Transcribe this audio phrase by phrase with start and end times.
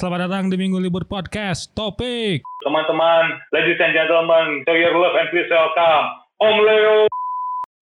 [0.00, 1.76] selamat datang di Minggu Libur Podcast.
[1.76, 2.40] Topik.
[2.64, 6.06] Teman-teman, ladies and gentlemen, show your love and please welcome
[6.40, 7.04] Om Leo.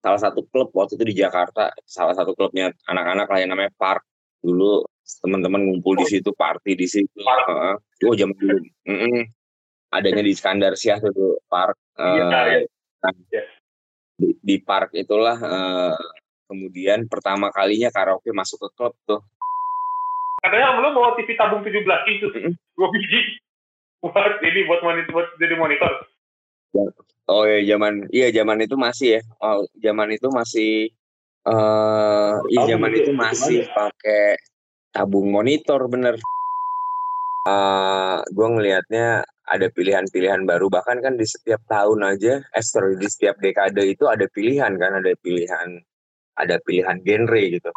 [0.03, 4.03] Salah satu klub waktu itu di Jakarta, salah satu klubnya anak-anak lah yang namanya Park.
[4.43, 4.83] Dulu
[5.23, 7.19] teman-teman ngumpul di situ, party di situ.
[7.23, 8.67] Uh, oh jam dulu.
[8.83, 9.19] Mm -mm.
[9.95, 11.79] Adanya di Skandar Siah tuh Park.
[11.95, 12.23] Uh, iya.
[12.27, 12.43] nah,
[13.31, 13.43] Iya.
[14.19, 15.95] di, di Park itulah uh,
[16.51, 19.23] kemudian pertama kalinya karaoke masuk ke klub tuh.
[20.39, 22.53] Katanya Om Leo bawa TV tabung 17 inch, Mm-mm.
[22.79, 23.21] dua biji.
[23.99, 25.91] Buat ini buat monitor, buat jadi monitor.
[27.29, 29.21] Oh ya zaman iya zaman itu masih ya.
[29.43, 30.87] Oh, zaman itu masih
[31.43, 33.71] eh iya Tabung zaman itu masih ya?
[33.75, 34.25] pakai
[34.95, 36.15] tabung monitor bener.
[37.43, 43.09] Eh gue ngelihatnya ada pilihan-pilihan baru bahkan kan di setiap tahun aja, eh sorry di
[43.11, 45.81] setiap dekade itu ada pilihan kan ada pilihan
[46.39, 47.69] ada pilihan genre gitu.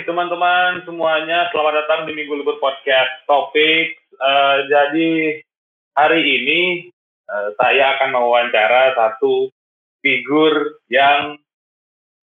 [0.00, 4.00] Teman-teman semuanya, selamat datang di Minggu Libur Podcast Topik.
[4.00, 5.10] Eh, jadi
[5.92, 6.60] hari ini
[7.28, 9.52] eh, saya akan mewawancara satu
[10.00, 11.36] figur yang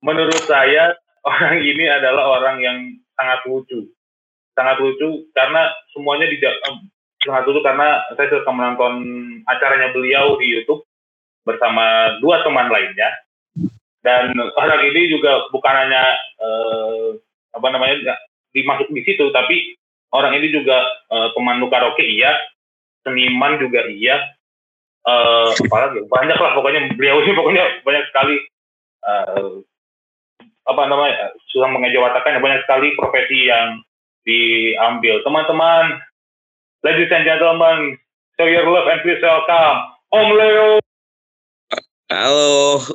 [0.02, 0.98] menurut saya
[1.30, 2.78] orang ini adalah orang yang
[3.14, 3.94] sangat lucu,
[4.58, 6.42] sangat lucu karena semuanya di
[7.22, 9.05] sangat lucu karena saya suka menonton
[9.45, 10.81] acaranya beliau di YouTube
[11.45, 13.14] bersama dua teman lainnya
[14.02, 17.21] dan orang ini juga bukan hanya eh,
[17.58, 18.16] apa namanya
[18.54, 19.76] dimasuk di situ tapi
[20.14, 20.78] orang ini juga
[21.12, 22.34] eh, pemandu karaoke iya.
[23.04, 24.20] Seniman juga iya.
[25.08, 26.04] Apalagi?
[26.12, 28.36] Banyak lah pokoknya beliau ini pokoknya banyak sekali
[29.08, 29.52] eh,
[30.67, 33.80] apa namanya susah mengejawatakan banyak sekali profesi yang
[34.28, 35.23] diambil.
[35.23, 36.04] Teman-teman
[36.84, 37.96] ladies and gentlemen
[38.36, 39.80] show your love and please welcome
[40.12, 40.84] Om Leo.
[42.08, 42.80] Halo,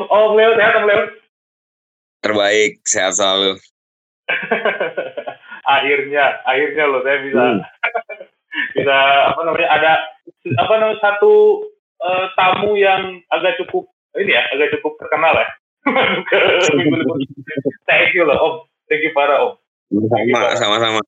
[0.16, 1.27] Om Leo sehat Om Leo
[2.22, 3.58] terbaik sehat selalu.
[5.68, 7.60] akhirnya akhirnya loh saya bisa Hmm.
[8.76, 8.96] bisa
[9.32, 9.92] apa namanya ada
[10.56, 11.62] apa namanya satu
[12.00, 15.48] eh, tamu yang agak cukup ini ya agak cukup terkenal ya.
[17.88, 18.54] Thank you loh om.
[18.88, 19.52] Thank you para om.
[19.92, 21.00] Sama sama-sama.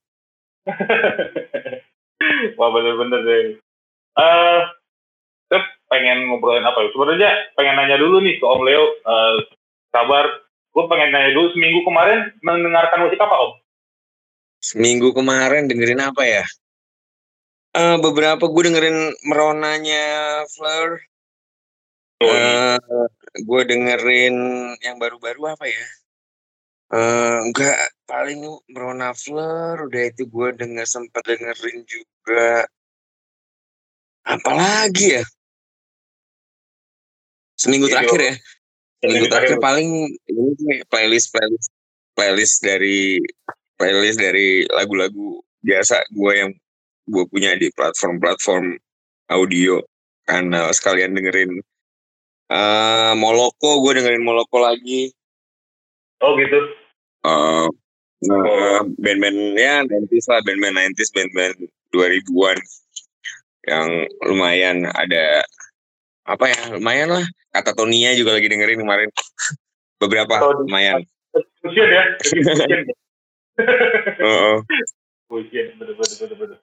[2.60, 3.44] wah bener-bener deh.
[4.20, 4.60] Eh
[5.50, 6.88] terus pengen ngobrolin apa ya?
[6.94, 9.36] Sebenarnya pengen nanya dulu nih ke om Leo eh,
[9.90, 13.52] kabar gue pengen nanya dulu seminggu kemarin mendengarkan musik apa om
[14.60, 16.44] Seminggu kemarin dengerin apa ya?
[17.72, 20.04] Eh beberapa gue dengerin meronanya
[20.52, 21.00] Fleur.
[22.20, 22.76] Oh, Eh
[23.40, 24.36] gue dengerin
[24.84, 25.86] yang baru-baru apa ya?
[26.92, 32.68] Eh enggak paling Merona Fleur udah itu gue denger sempat dengerin juga.
[34.28, 35.24] Apalagi ya?
[37.56, 38.34] Seminggu Jadi, terakhir ya.
[39.00, 39.56] Seminggu terakhir.
[39.60, 41.70] paling ini sih, playlist playlist
[42.12, 43.16] playlist dari
[43.80, 46.50] playlist dari lagu-lagu biasa gue yang
[47.08, 48.76] gue punya di platform-platform
[49.32, 49.80] audio.
[50.28, 51.58] Karena sekalian dengerin
[52.50, 55.08] eh Moloko gue dengerin Moloko lagi.
[56.20, 56.60] Oh gitu?
[57.24, 57.68] Eh
[58.20, 58.44] Oh.
[58.44, 61.56] eh, band-band ya 90s lah band-band 90s band-band
[61.88, 62.58] 2000-an
[63.64, 63.88] yang
[64.28, 65.40] lumayan ada
[66.30, 67.26] apa ya lumayan lah.
[67.50, 69.10] Kata Tonia juga lagi dengerin kemarin.
[70.02, 71.02] Beberapa di- lumayan.
[71.60, 72.04] Fusion ya,
[75.30, 75.94] bener
[76.34, 76.58] bener.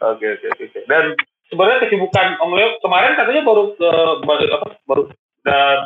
[0.00, 0.80] Oke oke oke.
[0.88, 1.12] Dan
[1.50, 3.90] sebenarnya kesibukan Om Leo kemarin katanya baru ke
[4.24, 5.02] baru apa baru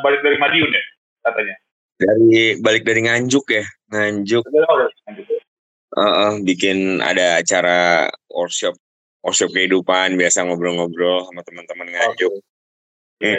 [0.03, 0.83] balik dari Madiun ya
[1.23, 1.55] katanya.
[1.93, 4.43] dari balik dari Nganjuk ya Nganjuk.
[4.43, 5.25] Lanjut.
[5.93, 8.75] Heeh, bikin ada acara workshop
[9.23, 12.33] workshop kehidupan biasa ngobrol-ngobrol sama teman-teman Nganjuk
[13.21, 13.37] Iya.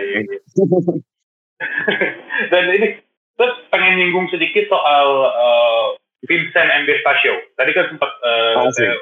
[2.53, 2.89] Dan ini
[3.35, 5.87] terus pengen nyinggung sedikit soal eh,
[6.29, 7.37] Vincent and Desta Show.
[7.59, 8.87] Tadi kan sempat eh, sih.
[8.87, 8.95] saya,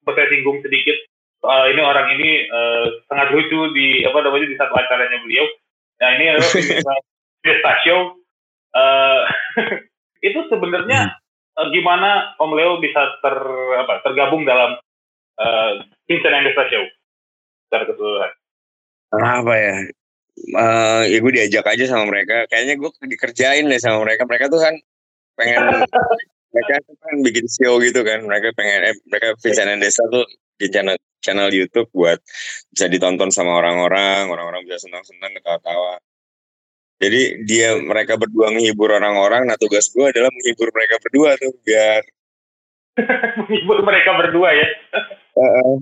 [0.00, 0.96] sempat saya singgung sedikit
[1.40, 5.46] soal ini orang ini eh, sangat lucu di apa namanya di satu acaranya beliau.
[6.00, 6.50] Nah ini adalah
[7.44, 8.00] Vincent Show.
[8.70, 9.22] Eh,
[10.28, 11.16] itu sebenarnya
[11.58, 13.36] eh, gimana Om Leo bisa ter
[13.80, 14.76] apa tergabung dalam
[15.40, 15.72] uh,
[16.06, 16.84] Vincent and the Show
[17.68, 18.32] secara keseluruhan?
[19.14, 19.76] Apa ya?
[20.40, 22.46] Eh ya gue diajak aja sama mereka.
[22.48, 24.24] Kayaknya gue dikerjain deh sama mereka.
[24.26, 24.74] Mereka tuh kan
[25.34, 25.60] pengen
[26.54, 28.22] mereka tuh kan bikin show gitu kan.
[28.24, 30.24] Mereka pengen eh, mereka Vincent and Desa tuh
[30.60, 32.20] di channel channel YouTube buat
[32.72, 34.30] bisa ditonton sama orang-orang.
[34.30, 35.98] Orang-orang bisa senang-senang ketawa-tawa.
[37.00, 39.48] Jadi dia mereka berdua menghibur orang-orang.
[39.48, 42.04] Nah tugas gue adalah menghibur mereka berdua tuh biar
[43.38, 44.68] Menghibur mereka berdua ya,
[45.38, 45.74] eh,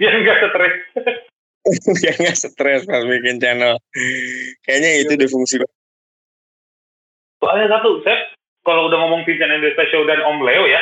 [0.00, 0.74] biar nggak stres.
[2.02, 3.78] biar nggak stres pas bikin channel.
[4.66, 5.62] Kayaknya itu deh fungsi
[7.42, 8.22] Soalnya satu, saya
[8.62, 10.78] kalau udah ngomong Vincent and the Show dan Om Leo ya,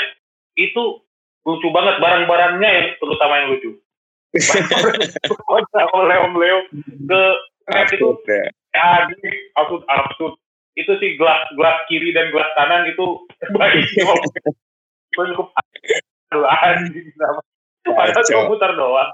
[0.60, 1.00] itu
[1.48, 3.70] lucu banget barang-barangnya yang terutama yang lucu.
[5.48, 6.58] Barang-barang Om Leo, Om Leo
[7.08, 7.22] ke
[7.72, 8.08] net itu.
[8.12, 8.44] Absurd ya.
[8.76, 8.88] ya
[9.56, 10.34] absurd absurd.
[10.76, 13.04] Itu sih gelas gelas kiri dan gelas kanan itu
[13.58, 13.84] baik.
[15.16, 15.48] Gue cukup.
[16.30, 17.10] Aduh anjing
[17.88, 19.10] padahal putar doang.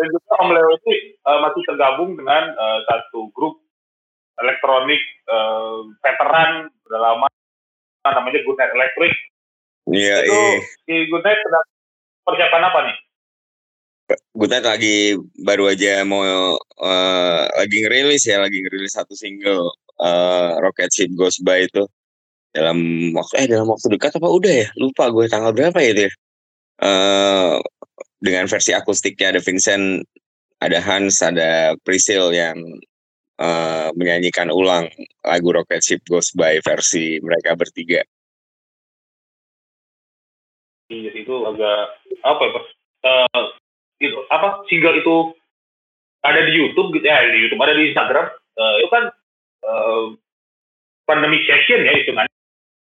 [0.00, 3.62] Dan juga Om Leo itu eh, masih tergabung dengan eh, satu grup
[4.40, 7.26] elektronik eh, veteran udah lama
[8.02, 9.14] namanya Good Night Electric.
[9.90, 10.42] Iya itu
[10.90, 11.06] iya.
[11.06, 11.66] Good Night sedang
[12.26, 12.96] persiapan apa nih?
[14.34, 19.70] Good lagi baru aja mau eh, lagi ngerilis ya lagi ngerilis satu single
[20.02, 21.86] eh, Rocket Ship Goes By itu.
[22.50, 22.82] Dalam
[23.14, 24.68] waktu eh dalam waktu dekat apa udah ya?
[24.74, 26.12] Lupa gue tanggal berapa ya itu ya
[26.80, 27.56] Eh,
[28.20, 30.04] dengan versi akustiknya ada Vincent
[30.60, 32.56] ada Hans ada Priscil yang
[33.40, 34.88] eh, menyanyikan ulang
[35.24, 38.00] lagu Rocket Ship Goes By versi mereka bertiga
[40.90, 42.60] Iya itu agak apa ya?
[43.06, 43.44] Eh,
[44.10, 45.16] itu apa single itu
[46.24, 49.04] ada di YouTube gitu ya di YouTube ada di Instagram Eh, itu kan
[49.64, 50.04] eh,
[51.08, 52.26] pandemic session ya itu kan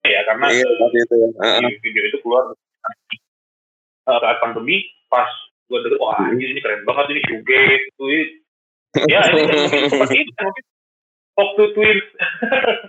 [0.02, 1.60] ya karena iya waktu itu ya Heeh.
[1.70, 2.56] di video itu keluar
[4.08, 5.28] eh, saat pandemi pas
[5.68, 8.04] gue denger wah anjir ini keren banget ini shoegaze itu
[9.04, 10.64] ya ini seperti itu mungkin
[11.36, 12.06] Pop to Twins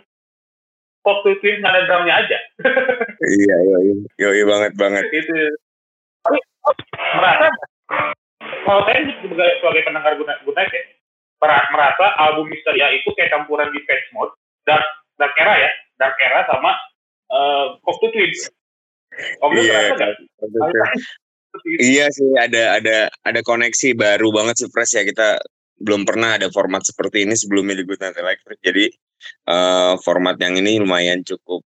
[1.05, 2.37] Pop to Twins ada drumnya aja.
[3.23, 5.05] Iya yoi yoi banget banget.
[5.15, 5.37] Itu.
[6.25, 6.37] Tapi
[7.15, 7.47] merasa
[8.67, 10.81] kalau saya sebagai, sebagai pendengar guna guna ya
[11.39, 14.35] mer- merasa album Misteria itu kayak campuran di Face Mode
[14.67, 14.83] dark
[15.15, 16.75] dark era ya dark era sama
[17.31, 18.51] uh, Pop to Twins
[19.43, 19.95] Om iya.
[19.95, 20.13] kan.
[21.81, 25.03] Iya sih ada ada ada koneksi baru banget sih Pres ya.
[25.03, 25.41] Kita
[25.79, 28.59] belum pernah ada format seperti ini sebelumnya di Good Night Electric.
[28.61, 28.85] Jadi
[29.49, 31.65] eh, format yang ini lumayan cukup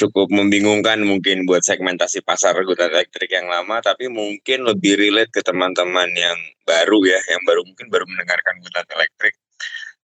[0.00, 5.28] cukup membingungkan mungkin buat segmentasi pasar Good Night Electric yang lama tapi mungkin lebih relate
[5.28, 9.34] ke teman-teman yang baru ya yang baru mungkin baru mendengarkan Good Night Electric.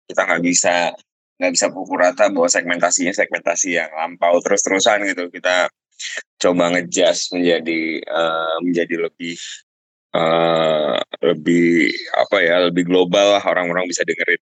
[0.08, 0.92] Kita nggak bisa
[1.38, 5.32] nggak bisa pukul rata bahwa segmentasinya segmentasi yang lampau terus-terusan gitu.
[5.32, 5.72] Kita
[6.38, 9.36] coba ngejust menjadi eh, menjadi lebih
[10.08, 14.40] eh lebih apa ya lebih global lah orang-orang bisa dengerin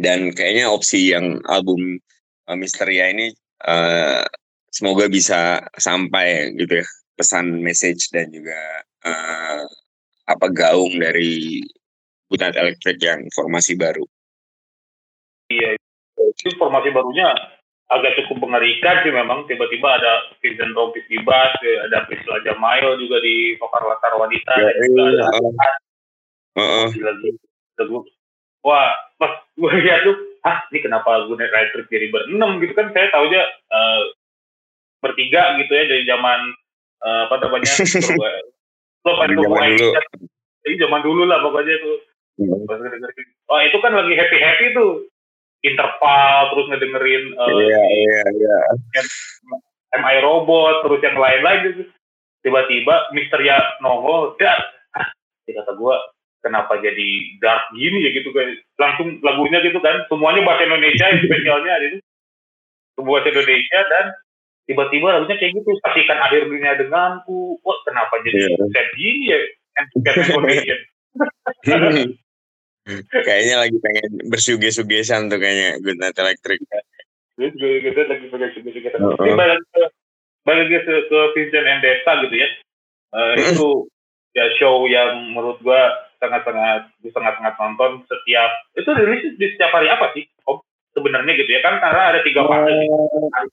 [0.00, 2.00] dan kayaknya opsi yang album
[2.48, 3.34] eh, Misteria ini
[3.66, 4.24] eh
[4.72, 6.86] semoga bisa sampai gitu ya
[7.18, 8.56] pesan message dan juga
[9.04, 9.62] eh
[10.26, 11.60] apa gaung dari
[12.30, 14.08] Butat Electric yang formasi baru.
[15.52, 15.76] Iya,
[16.16, 17.28] itu formasi barunya
[17.92, 19.44] agak cukup mengerikan sih memang.
[19.44, 24.54] Tiba-tiba ada Vincent Rompis di bass, ya, ada Priscilla Jamail juga di vokal latar wanita.
[24.56, 25.70] Ya, juga iya, ada
[26.52, 26.86] Heeh.
[27.00, 27.30] lagi
[27.80, 28.04] lagu.
[28.62, 32.92] Wah, pas gue lihat tuh, ah ini kenapa gue Electric jadi berenam gitu kan?
[32.92, 34.00] Saya tahu aja eh,
[35.02, 36.40] bertiga gitu ya dari zaman
[37.04, 37.72] eh, apa namanya?
[39.02, 39.90] Lo zaman dulu.
[40.62, 41.98] Jadi zaman dulu lah pokoknya tuh.
[42.64, 43.26] Pas ngedengerin.
[43.50, 45.11] Oh itu kan lagi happy happy tuh
[45.62, 48.58] interval terus ngedengerin eh, Iya iya iya.
[49.92, 51.82] MI robot terus yang lain-lain gitu
[52.42, 54.58] tiba-tiba Misteria nongol ya
[54.98, 55.06] ah,
[55.46, 55.94] dia kata gue
[56.42, 60.04] kenapa jadi dark gini ya gitu kan langsung lagunya gitu kan.
[60.10, 61.98] Semuanya bahasa Indonesia spesialnya ada itu
[62.98, 64.04] semua bahasa Indonesia dan
[64.66, 67.62] tiba-tiba lagunya kayak gitu saksikan akhir dunia denganku.
[67.62, 68.66] Wah kenapa jadi Iya.
[68.74, 69.38] sad gini ya?
[70.04, 70.78] Cat Foundation
[73.26, 76.58] kayaknya lagi pengen bersuge-sugesan tuh kayaknya Good Night Electric.
[77.38, 78.96] Terus gue gitu lagi juga kita.
[78.98, 79.16] Heeh.
[79.22, 79.82] Ini balik ke
[80.42, 82.48] balik ke, ke Vincent and Desta gitu ya.
[83.12, 83.68] Eh, itu
[84.32, 90.10] ya show yang menurut gua sangat-sangat sangat-sangat nonton setiap itu rilis di setiap hari apa
[90.16, 90.24] sih?
[90.48, 90.58] Om
[90.92, 92.72] sebenarnya gitu ya kan karena ada tiga fase.
[92.72, 93.46] Eh,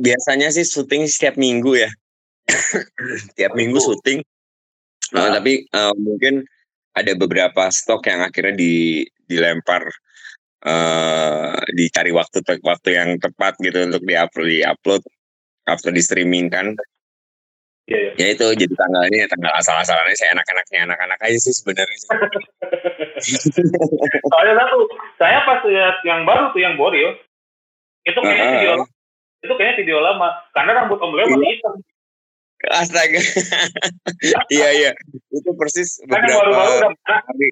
[0.00, 1.90] biasanya sih syuting setiap minggu ya.
[3.38, 3.86] Tiap minggu Minggu.
[3.86, 4.18] syuting.
[5.14, 6.42] Nah, tapi eh, mungkin
[6.92, 9.84] ada beberapa stok yang akhirnya di, dilempar
[10.62, 15.02] eh dicari waktu waktu yang tepat gitu untuk diupload diupload
[15.66, 16.78] atau di streaming kan
[17.90, 18.12] Iya, iya.
[18.14, 21.98] ya itu jadi tanggal ini tanggal asal-asalannya saya anak-anaknya anak-anak aja sih sebenarnya.
[24.30, 24.78] Soalnya satu,
[25.18, 27.18] saya pas lihat yang baru tuh yang Boril,
[28.06, 28.54] itu kayaknya Ah.
[28.54, 28.72] video
[29.42, 31.74] itu kayaknya video lama karena rambut Om Leo masih hitam.
[32.70, 33.18] Astaga
[34.54, 34.90] iya iya
[35.34, 37.48] itu persis Kan beberapa hari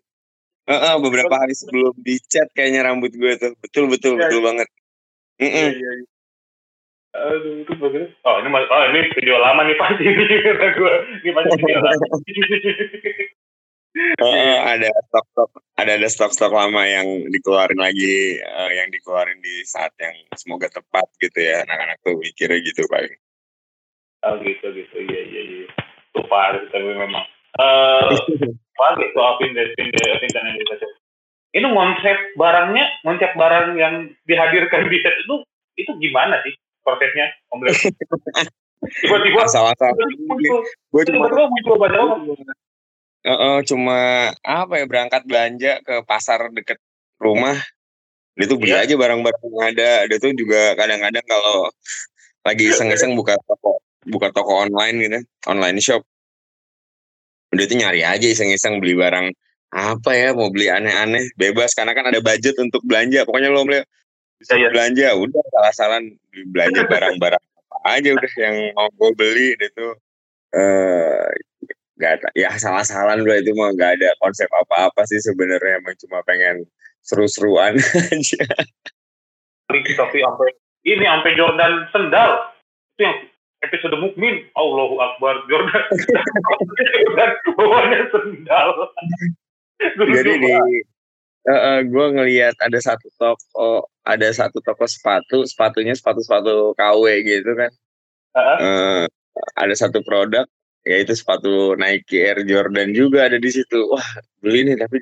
[0.70, 4.22] Heeh, beberapa hari sebelum dicat kayaknya rambut gue tuh betul betul Iya.
[4.28, 4.68] betul banget
[5.40, 6.08] Iya, iya, iya.
[7.10, 8.12] Aduh, itu bagus.
[8.22, 10.36] Oh, ini oh, ini video lama nih pasti ini
[10.78, 10.94] gue.
[11.26, 12.04] Ini pasti video lama.
[13.90, 19.90] Heeh, ada stok-stok ada ada stok-stok lama yang dikeluarin lagi eh, yang dikeluarin di saat
[19.98, 23.10] yang semoga tepat gitu ya anak-anak tuh mikirnya gitu paling
[24.26, 24.96] oh, gitu, gitu.
[24.96, 25.66] Iya, iya, iya.
[26.16, 27.24] Lupa ada tapi memang.
[27.60, 28.08] Eh,
[28.80, 30.88] apa soal Vincent Vincent Indonesia.
[31.50, 35.34] Ini konsep barangnya, konsep barang yang dihadirkan di set itu,
[35.82, 36.54] itu gimana sih
[36.86, 37.66] prosesnya, Om?
[38.80, 42.22] Tiba-tiba, asal-asal gue cuma muncul banyak orang.
[43.20, 46.80] Heeh, cuma apa ya berangkat belanja ke pasar deket
[47.20, 47.60] rumah
[48.40, 48.88] dia tuh beli Iya.
[48.88, 51.68] aja barang-barang yang ada dia tuh juga kadang-kadang kalau
[52.40, 55.18] lagi iseng-iseng buka toko buka toko online gitu
[55.50, 56.02] online shop.
[57.50, 59.34] Dia tuh nyari aja iseng-iseng beli barang
[59.70, 61.74] apa ya mau beli aneh-aneh bebas.
[61.74, 63.26] Karena kan ada budget untuk belanja.
[63.26, 63.82] Pokoknya lo beli
[64.40, 64.72] bisa iya.
[64.72, 66.16] belanja udah salah-salan
[66.48, 69.92] belanja barang-barang apa aja udah yang mau gue beli dia tuh
[70.56, 71.28] eh
[72.00, 75.84] nggak ada ya salah-salan udah itu mah nggak ada konsep apa-apa sih sebenarnya.
[75.84, 76.64] Emang cuma pengen
[77.04, 77.76] seru-seruan
[78.16, 78.44] aja.
[79.68, 80.48] Tapi sampai
[80.88, 82.30] ini sampai Jordan sendal.
[82.96, 83.18] Itu yang
[83.60, 85.84] episode mukmin Allahu Akbar Jordan.
[87.04, 88.68] Jordan bawahnya sendal.
[89.96, 90.52] Jadi di
[91.88, 97.72] gue ngelihat ada satu toko ada satu toko sepatu sepatunya sepatu sepatu KW gitu kan.
[98.36, 98.58] Heeh.
[98.60, 99.04] Eh,
[99.56, 100.44] ada satu produk
[100.88, 103.88] yaitu sepatu Nike Air Jordan juga ada di situ.
[103.88, 104.08] Wah
[104.40, 105.00] beli nih tapi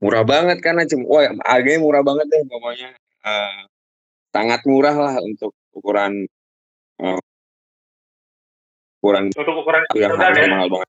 [0.00, 2.90] murah banget karena cuma wah harganya murah banget deh pokoknya.
[3.26, 3.58] Eh,
[4.30, 6.26] sangat murah lah untuk ukuran
[7.02, 7.20] eh,
[9.00, 10.52] ukuran untuk ukuran itu yang harganya ya?
[10.52, 10.88] mahal banget.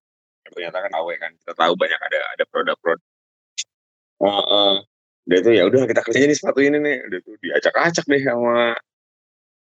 [0.52, 3.08] Ternyata kan AW kan kita tahu banyak ada ada produk-produk.
[4.22, 4.74] Uh, uh,
[5.26, 6.98] dia tuh ya udah kita kerja nih sepatu ini nih.
[7.08, 8.76] Udah tuh diacak-acak deh sama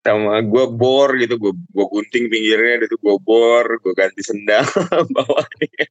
[0.03, 1.39] sama gue bor gitu.
[1.39, 4.67] Gue gue gunting pinggirnya dia tuh gue bor gue ganti sendal
[5.15, 5.85] bawahnya.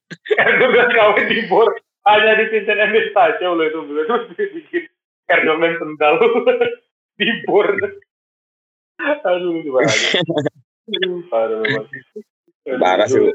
[0.61, 1.73] Jordan kawin di bor
[2.04, 3.80] hanya di Vincent and Stasio loh itu.
[3.80, 4.85] Beliau terus bikin
[5.25, 6.21] Jordan sendal
[7.18, 7.73] di bor
[9.02, 9.62] aduh
[11.30, 11.87] parah banget
[12.78, 13.33] parah sih lu.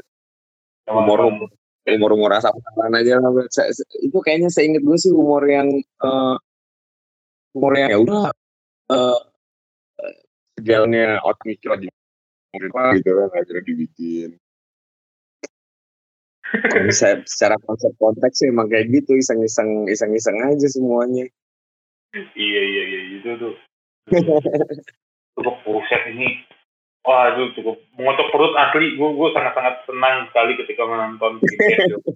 [0.88, 1.48] Umur umur
[1.88, 5.68] umur umur rasa pacaran aja lah Saya- saya- itu kayaknya seinget gue sih umur yang
[5.78, 6.36] eh,
[7.56, 8.24] umur yang ya udah
[8.88, 9.18] eh
[10.60, 11.88] sejalannya out mikir aja
[12.52, 14.30] mungkin apa gitu kan akhirnya dibikin
[16.72, 21.28] konsep secara konsep konteks sih emang kayak gitu iseng-iseng iseng-iseng aja semuanya
[22.32, 23.54] iya iya iya itu tuh
[25.36, 26.40] cukup buset ini
[27.06, 28.96] wah itu cukup mengotok perut asli.
[28.98, 31.42] Gue gue sangat sangat senang sekali ketika menonton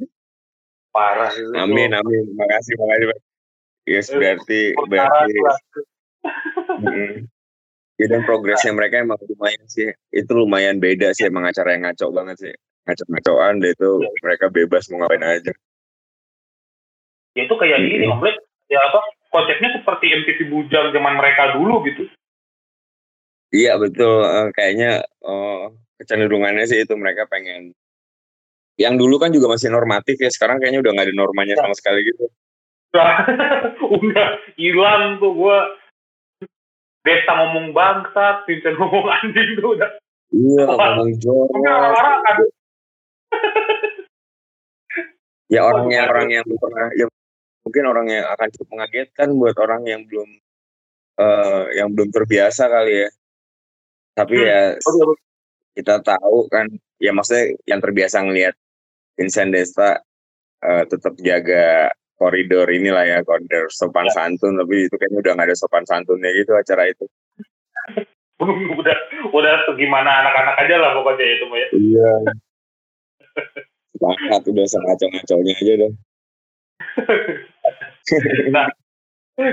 [0.95, 2.25] parah itu amin amin.
[2.37, 3.19] Makasih makasih Pak.
[3.83, 5.33] yes berarti berarti
[7.99, 9.91] ya dan progresnya mereka emang lumayan sih.
[10.13, 12.55] Itu lumayan beda sih emang acara yang ngaco banget sih.
[12.83, 13.91] Ngaco-ngacoan deh itu
[14.27, 15.53] mereka bebas mau ngapain aja.
[17.33, 17.97] Ya itu kayak Mm-mm.
[17.97, 18.43] ini om Blake.
[18.69, 19.01] ya apa
[19.33, 22.05] konsepnya seperti MTV Bujang zaman mereka dulu gitu
[23.55, 24.25] iya betul.
[24.25, 25.63] Eh, kayaknya eh,
[26.03, 27.77] kecenderungannya sih itu mereka pengen
[28.81, 32.03] yang dulu kan juga masih normatif ya sekarang kayaknya udah nggak ada normanya sama sekali
[32.09, 32.27] gitu.
[34.05, 34.29] Udah
[34.61, 35.59] hilang tuh gue
[37.03, 39.91] Desta ngomong bangsa, Vincent ngomong anjing tuh udah.
[40.31, 41.51] iya ngomong jorok.
[41.57, 42.39] kan?
[45.51, 47.07] Ya orang yang orang yang pernah ya
[47.65, 50.29] mungkin orang yang akan cukup mengagetkan buat orang yang belum
[51.21, 53.09] eh yang belum terbiasa kali ya
[54.13, 54.47] tapi Hmm.
[54.47, 55.17] ya Aduh,
[55.73, 58.55] kita tahu kan ya maksudnya yang terbiasa ngelihat
[59.17, 60.01] Vincent Desta
[60.61, 64.15] eh, tetap jaga koridor inilah ya koridor sopan Ya.
[64.15, 67.05] santun tapi itu kayaknya udah nggak ada sopan santunnya gitu acara itu
[68.79, 68.97] udah
[69.33, 71.67] udah segimana anak-anak aja lah pokoknya itu ya.
[71.73, 72.13] iya
[73.93, 75.93] sepakat udah sengaco-ngaconya aja deh
[78.53, 78.67] Nah,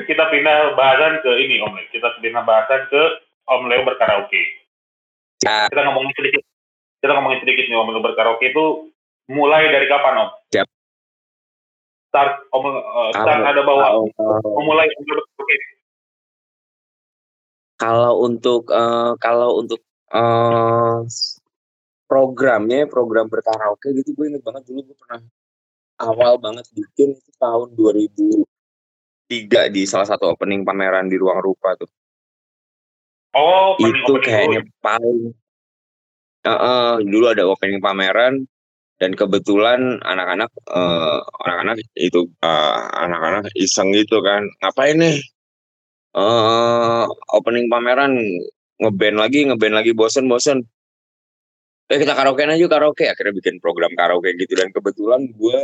[0.03, 1.71] kita pindah bahasan ke ini Om.
[1.87, 3.03] Kita pindah bahasan ke
[3.49, 4.41] Om Leo berkaraoke.
[5.45, 5.65] Nah.
[5.71, 6.43] Kita ngomongin sedikit.
[6.99, 8.65] Kita ngomongin sedikit nih Om Leo berkaraoke itu
[9.33, 10.29] mulai dari kapan Om?
[10.53, 10.67] Siap.
[12.09, 15.57] Start Om eh, start ada bawa Om mulai Om Leo berkaraoke.
[17.79, 19.79] kalau untuk eh, kalau untuk
[20.11, 20.99] eh,
[22.09, 25.21] programnya program berkaraoke gitu gue inget banget dulu gue pernah
[26.01, 31.87] awal banget bikin itu tahun 2003 di salah satu opening pameran di ruang rupa tuh
[33.37, 34.81] Oh, itu kayaknya dulu.
[34.81, 35.19] paling
[36.39, 38.47] Heeh, dulu ada opening pameran
[38.99, 45.19] dan kebetulan anak-anak eh, anak-anak itu eh, anak-anak iseng gitu kan ngapain nih
[46.09, 48.17] eh opening pameran
[48.79, 50.63] ngeband lagi ngeband lagi bosen-bosen
[51.89, 55.61] eh kita karaokean aja karaoke akhirnya bikin program karaoke gitu dan kebetulan gue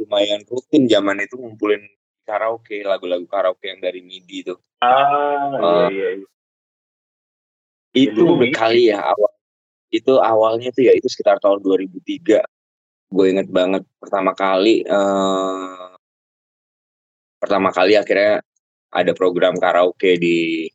[0.00, 1.82] lumayan rutin zaman itu ngumpulin
[2.24, 6.26] karaoke lagu-lagu karaoke yang dari MIDI tuh Ah, Eh, iya, iya.
[7.96, 9.32] Itu kali ya awal
[9.88, 12.44] itu awalnya tuh ya itu sekitar tahun 2003
[13.08, 15.88] gue inget banget pertama kali eh
[17.40, 18.44] pertama kali akhirnya
[18.92, 20.68] ada program karaoke di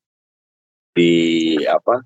[0.93, 1.13] di
[1.65, 2.01] apa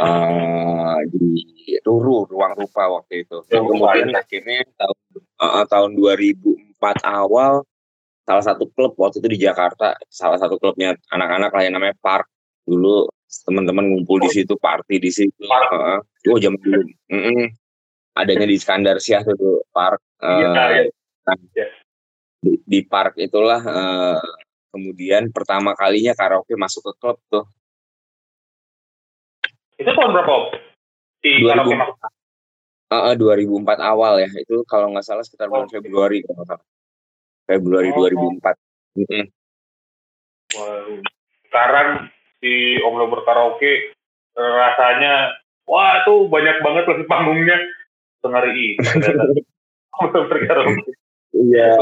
[0.00, 1.50] eh di
[1.84, 3.46] Ruru ruang rupa waktu itu.
[3.46, 4.20] Dan kemudian iya.
[4.22, 4.98] akhirnya tahun
[5.38, 7.64] eh, tahun 2004 awal
[8.26, 12.26] salah satu klub waktu itu di Jakarta salah satu klubnya anak-anak lah yang namanya Park.
[12.66, 13.08] Dulu
[13.40, 15.38] teman-teman ngumpul di situ party di situ.
[15.40, 15.98] Heeh.
[16.26, 17.46] oh jam dulu Mm-mm.
[18.12, 20.48] adanya di Skandar Siah tuh Park Eh, iya.
[20.50, 20.68] nah,
[21.48, 21.66] Iya.
[22.38, 24.20] di, di Park itulah eh,
[24.68, 27.46] kemudian pertama kalinya karaoke masuk ke klub tuh
[29.74, 30.44] Itu tahun berapa, Om?
[31.18, 31.48] Si 2000.
[31.48, 31.96] karaoke masuk.
[32.90, 35.78] Eh, 2004 awal ya itu kalau nggak salah sekitar bulan Oke.
[35.78, 36.64] Februari kalau salah
[37.46, 38.04] Februari Oh.
[38.04, 38.58] 2004
[38.98, 39.24] Mm-mm.
[40.50, 40.98] Waduh.
[41.46, 41.88] Sekarang
[42.40, 43.72] si Om Lo berkaraoke
[44.36, 45.36] eh, rasanya
[45.68, 47.58] wah tuh banyak banget lagi panggungnya
[48.20, 48.82] sengari itu
[50.32, 50.92] berkaraoke.
[51.36, 51.76] Iya.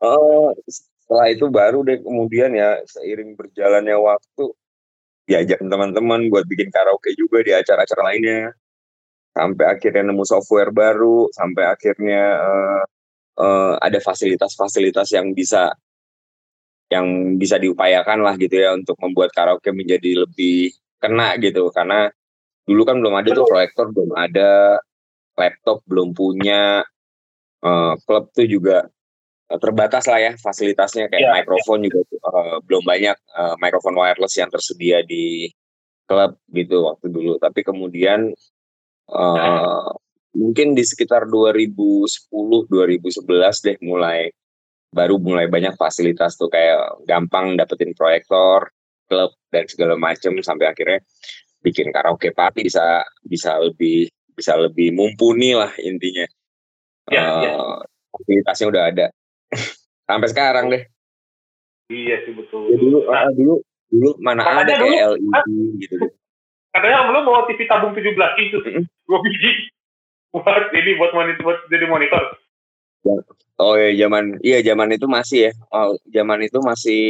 [0.00, 4.44] Oh, setelah itu baru deh kemudian ya seiring berjalannya waktu
[5.24, 8.52] diajak teman-teman buat bikin karaoke juga di acara-acara lainnya.
[9.34, 12.82] Sampai akhirnya nemu software baru, sampai akhirnya eh,
[13.42, 15.74] eh, ada fasilitas-fasilitas yang bisa
[16.92, 21.72] yang bisa diupayakan lah gitu ya untuk membuat karaoke menjadi lebih kena gitu.
[21.72, 22.08] Karena
[22.64, 24.80] dulu kan belum ada tuh proyektor belum ada
[25.36, 26.84] laptop belum punya
[27.64, 28.88] eh, klub tuh juga
[29.50, 31.08] eh, terbatas lah ya fasilitasnya.
[31.08, 35.48] Kayak Iya, mikrofon juga eh, belum banyak eh, mikrofon wireless yang tersedia di
[36.04, 37.40] klub gitu waktu dulu.
[37.40, 38.28] Tapi kemudian
[39.08, 39.88] eh,
[40.34, 42.28] mungkin di sekitar 2010
[42.68, 44.28] 2011 deh mulai
[44.94, 48.70] baru mulai banyak fasilitas tuh kayak gampang dapetin proyektor
[49.04, 51.02] klub dan segala macem sampai akhirnya
[51.60, 56.24] bikin karaoke party bisa bisa lebih bisa lebih mumpuni lah intinya
[57.04, 57.52] Ya, Eh, ya.
[58.16, 59.06] fasilitasnya udah ada
[60.08, 60.82] sampai sekarang deh
[61.92, 62.72] Iya sih betul.
[62.72, 63.54] ya dulu Nah, ah, dulu
[63.92, 65.96] dulu mana ada dulu, kayak LED gitu gitu
[66.72, 68.08] katanya Lo bawa TV tabung 17
[68.40, 68.82] inch tuh, Mm-mm.
[69.06, 69.70] dua biji.
[70.34, 72.22] Buat ini buat monitor buat jadi monitor.
[73.60, 75.52] Oh ya zaman iya zaman itu masih ya.
[75.70, 77.02] Oh zaman itu masih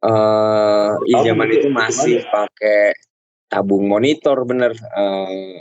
[0.00, 2.82] eh iya zaman gitu itu ya, masih pakai
[3.52, 4.72] tabung monitor bener.
[4.76, 5.60] Eh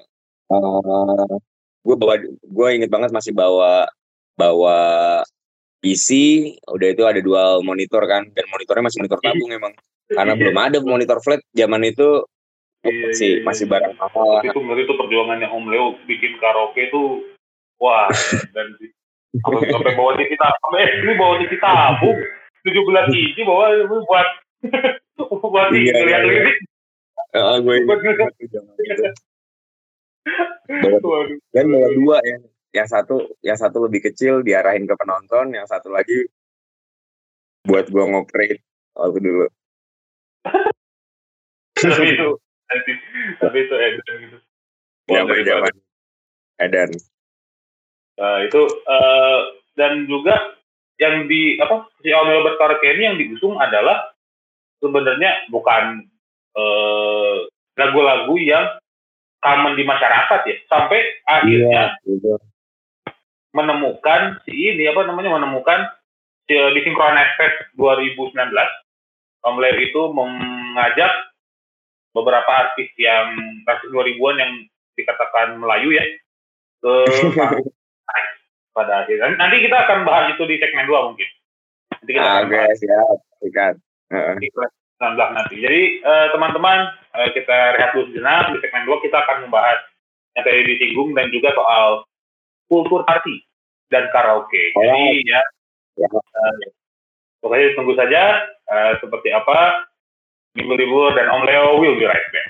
[0.49, 1.34] eh
[1.79, 3.88] gue bawa gue inget banget masih bawa
[4.36, 4.79] bawa
[5.79, 6.10] PC
[6.67, 9.73] udah itu ada dual monitor kan dan monitornya masih monitor tabung emang.
[10.10, 12.25] Karena belum ada monitor flat zaman itu
[12.79, 13.43] Iya, masih iya, iya.
[13.43, 14.39] masih barang mahal.
[14.39, 17.27] Itu itu perjuangannya Om Leo bikin karaoke itu
[17.75, 18.08] wah
[18.55, 18.67] dan
[19.38, 22.18] sampai, bawa TV tabung sampai ini bawa TV tabung.
[22.65, 24.28] 17 inci bawa buat
[25.54, 26.58] buat Iya, iya, lihat-lihat
[27.30, 29.04] Heeh, gue inget buat banget tuh zaman itu.
[30.70, 31.38] Bawa- waduh.
[31.54, 32.38] Dan bawa dua ya.
[32.70, 36.30] Yang satu yang satu lebih kecil diarahin ke penonton yang satu lagi
[37.65, 38.62] buat gua ngoperate
[38.94, 39.46] waktu dulu.
[41.74, 42.30] Tapi itu
[43.42, 44.38] tapi itu edan gitu.
[45.10, 45.74] Zaman
[46.62, 46.89] edan
[48.19, 49.39] Nah, itu eh,
[49.79, 50.36] dan juga
[50.99, 54.12] yang di apa si Om Leo berkaraoke ini yang diusung adalah
[54.84, 56.03] sebenarnya bukan
[56.60, 57.36] eh,
[57.79, 58.75] lagu-lagu yang
[59.39, 62.36] common di masyarakat ya sampai akhirnya gitu.
[63.55, 65.88] menemukan si ini apa namanya menemukan
[66.43, 68.36] si, di Synchronize Fest 2019
[69.47, 71.32] Om Leo itu mengajak
[72.12, 73.32] beberapa artis yang
[73.63, 74.51] artis 2000-an yang
[74.99, 76.03] dikatakan Melayu ya
[76.84, 76.93] ke
[77.39, 77.71] panggung
[78.80, 81.30] pada akhirnya nanti kita akan bahas itu di segmen 2 mungkin
[82.00, 83.18] nanti kita akan oke bahas siap
[84.39, 84.72] di kelas
[85.04, 86.80] 19 nanti jadi eh, teman-teman
[87.20, 89.80] eh, kita rehat dulu sejenak di segmen 2 kita akan membahas
[90.39, 92.08] yang tadi disinggung dan juga soal
[92.72, 93.44] kultur party
[93.92, 95.28] dan karaoke jadi Alright.
[95.28, 95.42] ya
[96.00, 96.08] Ya.
[96.08, 96.72] eh,
[97.44, 99.84] pokoknya tunggu saja eh, seperti apa
[100.56, 102.48] Minggu Libur dan Om Leo will be right back.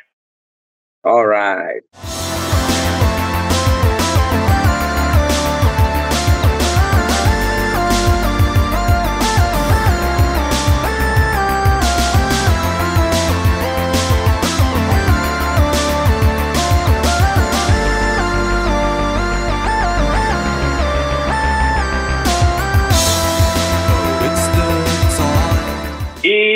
[1.04, 2.29] Alright.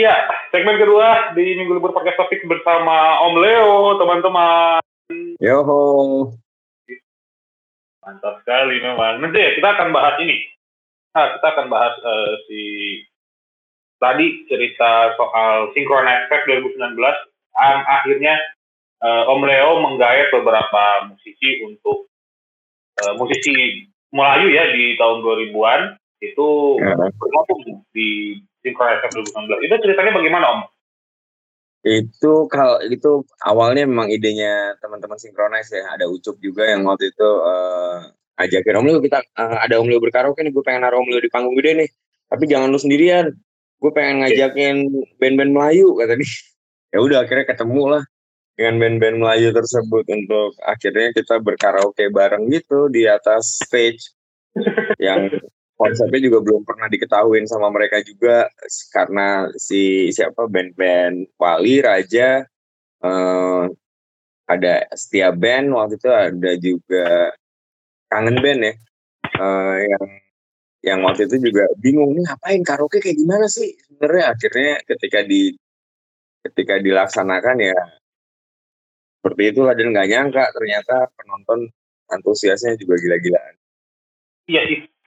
[0.03, 0.19] Iya,
[0.51, 4.83] segmen kedua di Minggu Libur Podcast Topik bersama Om Leo, teman-teman.
[5.39, 6.27] Yoho.
[8.03, 9.23] Mantap sekali memang.
[9.23, 10.43] Nanti ya, kita akan bahas ini.
[11.15, 12.61] Nah, kita akan bahas eh, si
[13.95, 16.99] tadi cerita soal Synchronize Fest 2019.
[17.55, 18.35] Am- akhirnya
[18.99, 22.11] eh, Om Leo menggait beberapa musisi untuk
[22.99, 26.47] eh, musisi Melayu ya di tahun 2000-an itu
[26.83, 26.91] Ya.
[26.91, 29.67] bergabung di 2019.
[29.67, 30.61] Itu ceritanya bagaimana Om?
[31.83, 35.83] Itu kalau itu awalnya memang idenya teman-teman sinkronis ya.
[35.91, 37.97] Ada Ucup juga yang waktu itu eh,
[38.39, 41.19] ajakin Om Leo kita eh, ada Om Leo berkaraoke nih, gue pengen naruh Om Leo
[41.19, 41.89] di panggung gede nih.
[42.31, 43.35] Tapi jangan lu sendirian.
[43.83, 44.75] Gue pengen ngajakin
[45.19, 46.31] band-band Melayu kata dia.
[46.93, 48.03] Ya udah akhirnya ketemu lah
[48.53, 54.13] dengan band-band Melayu tersebut untuk akhirnya kita berkaraoke bareng gitu di atas stage
[55.01, 55.25] yang
[55.73, 58.47] konsepnya juga belum pernah diketahuin sama mereka juga
[58.93, 62.45] karena si siapa band-band Wali Raja
[63.03, 63.63] eh,
[64.43, 67.07] ada Setia Band waktu itu ada juga
[68.11, 68.73] Kangen Band ya
[69.41, 70.05] eh, yang
[70.83, 73.71] yang waktu itu juga bingung nih ngapain karaoke kayak gimana sih?
[73.87, 75.55] Sebenarnya akhirnya ketika di
[76.43, 77.77] ketika dilaksanakan ya
[79.23, 81.71] seperti itulah dan nggak nyangka ternyata penonton
[82.11, 83.55] antusiasnya juga gila-gilaan.
[84.51, 84.61] Iya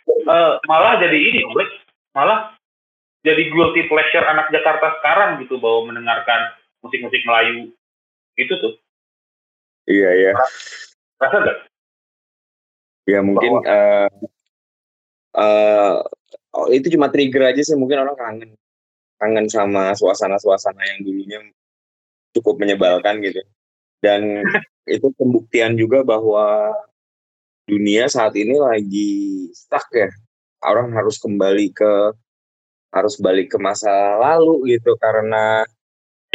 [0.07, 1.42] Eh, malah jadi ini.
[2.14, 2.55] Malah
[3.27, 7.75] jadi guilty pleasure anak Jakarta sekarang gitu bahwa mendengarkan musik-musik Melayu.
[8.38, 8.75] Itu tuh.
[9.87, 10.33] iya iya
[11.23, 11.59] Rasa nggak?
[13.07, 14.11] Ya mungkin eh
[15.38, 15.95] eh,
[16.59, 18.51] oh, itu cuma trigger aja sih mungkin orang kangen
[19.16, 21.38] kangen sama suasana-suasana yang dulunya
[22.35, 23.40] cukup menyebalkan gitu.
[24.03, 24.42] Dan
[24.95, 26.75] itu pembuktian juga bahwa
[27.67, 29.11] dunia saat ini lagi
[29.53, 30.11] stuck ya.
[30.65, 31.93] Orang harus kembali ke
[32.95, 35.67] harus balik ke masa lalu gitu karena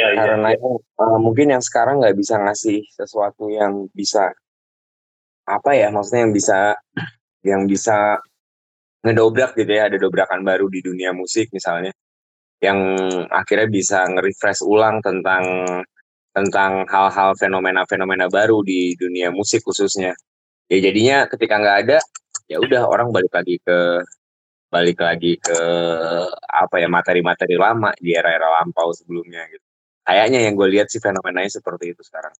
[0.01, 0.23] Ya, iya.
[0.23, 4.33] karena eh, mungkin yang sekarang nggak bisa ngasih sesuatu yang bisa
[5.45, 6.59] apa ya maksudnya yang bisa
[7.45, 8.17] yang bisa
[9.05, 11.93] ngedobrak gitu ya ada dobrakan baru di dunia musik misalnya
[12.61, 12.77] yang
[13.29, 15.43] akhirnya bisa nge-refresh ulang tentang
[16.31, 20.15] tentang hal-hal fenomena-fenomena baru di dunia musik khususnya
[20.71, 21.97] ya jadinya ketika nggak ada
[22.47, 23.77] ya udah orang balik lagi ke
[24.71, 25.59] balik lagi ke
[26.47, 29.63] apa ya materi-materi lama di era-era lampau sebelumnya gitu
[30.07, 32.31] kayaknya yang gue lihat sih fenomenanya seperti itu sekarang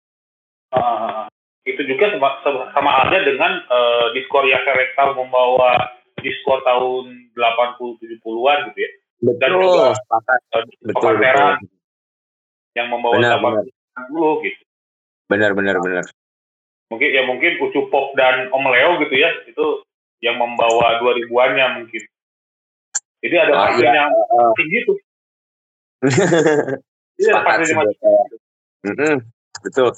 [0.72, 1.28] Ah,
[1.68, 2.40] itu juga sama,
[2.72, 5.76] sama- halnya dengan eh, Discordia Selecta membawa
[6.24, 8.92] Discord tahun 80-70-an gitu ya.
[9.36, 10.40] Dan juga sepakat.
[10.56, 11.52] eh, betul betul
[12.72, 13.66] yang membawa Benar, benar.
[14.08, 14.64] 80 gitu.
[15.28, 16.06] benar benar benar
[16.92, 19.32] Mungkin ya mungkin Ucu Pop dan Om Leo gitu ya.
[19.48, 19.88] Itu
[20.20, 22.04] yang membawa 2000-annya mungkin.
[23.24, 24.04] Jadi ada Ah, pasien iya.
[24.04, 24.12] yang
[24.60, 24.98] tinggi tuh.
[27.22, 28.26] Iya, sih yang kayak.
[28.82, 29.16] Mm-mm,
[29.62, 29.94] betul.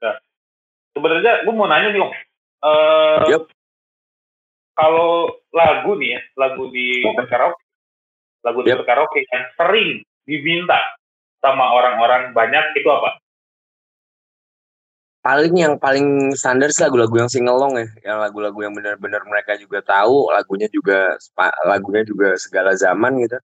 [0.00, 0.16] Nah,
[0.96, 2.08] sebenarnya gue mau nanya nih om,
[2.56, 3.52] Eh, Yup.
[4.72, 7.60] kalau lagu nih ya, lagu di karaoke,
[8.40, 8.88] lagu di Yup.
[8.88, 10.80] karaoke yang sering diminta
[11.44, 13.20] sama orang-orang banyak itu apa?
[15.26, 18.14] Paling yang paling standar sih lagu-lagu yang singelong ya.
[18.14, 21.18] Yang lagu-lagu yang benar-benar mereka juga tahu lagunya juga
[21.66, 23.34] lagunya juga segala zaman gitu.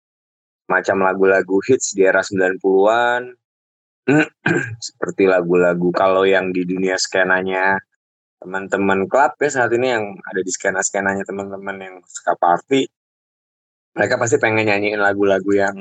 [0.71, 3.35] Macam lagu-lagu hits di era 90-an
[4.87, 7.83] seperti lagu-lagu kalau yang di dunia skenanya
[8.38, 12.90] teman-teman klub ya saat ini yang ada di skena-skenanya teman-teman yang suka party
[13.95, 15.77] mereka pasti pengen nyanyiin lagu-lagu yang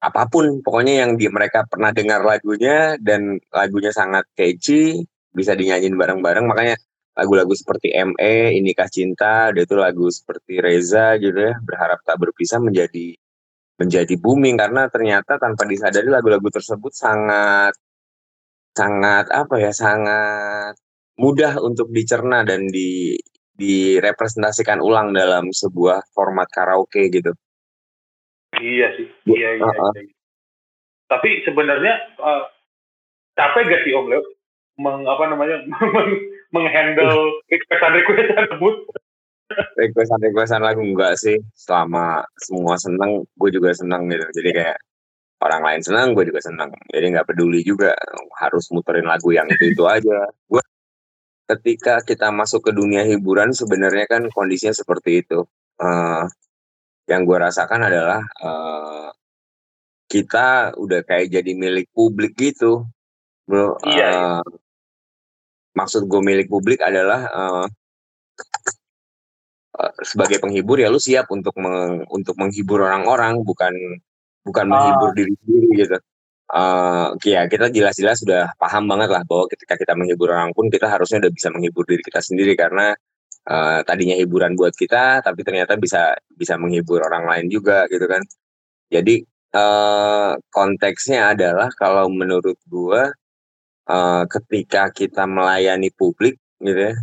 [0.00, 5.94] apa pun pokoknya yang di mereka pernah dengar lagunya dan lagunya sangat catchy bisa dinyanyiin
[5.94, 6.76] bareng-bareng makanya
[7.12, 12.58] lagu-lagu seperti ME Inikah Cinta udah itu lagu seperti Reza gitu ya berharap tak berpisah
[12.64, 13.12] menjadi
[13.76, 17.76] menjadi booming karena ternyata tanpa disadari lagu-lagu tersebut sangat
[18.72, 20.74] sangat apa ya sangat
[21.20, 23.20] mudah untuk dicerna dan di
[23.60, 27.36] direpresentasikan ulang dalam sebuah format karaoke gitu.
[28.60, 29.66] Iya sih, iya iya.
[29.66, 30.02] iya.
[31.10, 32.44] Tapi sebenarnya eh,
[33.34, 34.22] capek gak sih om Leo?
[34.80, 35.60] Meng apa namanya
[36.54, 38.74] menghandle requestan requestan tersebut?
[39.74, 41.36] requestan requestan lagu enggak sih.
[41.58, 44.26] Selama semua seneng gue juga seneng gitu.
[44.40, 44.78] Jadi kayak
[45.40, 47.96] orang lain senang gue juga senang jadi nggak peduli juga.
[48.38, 50.30] Harus muterin lagu yang itu itu aja.
[50.46, 50.62] Gue
[51.50, 55.42] ketika kita masuk ke dunia hiburan sebenarnya kan kondisinya seperti itu.
[55.82, 56.24] Eh,
[57.10, 59.08] yang gue rasakan adalah eh,
[60.06, 62.86] kita udah kayak jadi milik publik gitu
[63.44, 64.08] bro Iya, iya.
[64.38, 64.42] Eh,
[65.74, 67.66] maksud gue milik publik adalah eh,
[70.04, 73.72] sebagai penghibur ya lu siap untuk meng- untuk menghibur orang-orang bukan
[74.44, 74.70] bukan Ah.
[74.70, 75.96] menghibur diri sendiri gitu.
[76.50, 80.90] Eh ya kita jelas-jelas sudah paham banget lah bahwa ketika kita menghibur orang pun kita
[80.90, 82.92] harusnya udah bisa menghibur diri kita sendiri karena
[83.48, 88.22] eh, tadinya hiburan buat kita tapi ternyata bisa bisa menghibur orang lain juga gitu kan.
[88.90, 93.10] Jadi eh konteksnya adalah kalau menurut gua
[93.88, 96.94] eh, ketika kita melayani publik gitu ya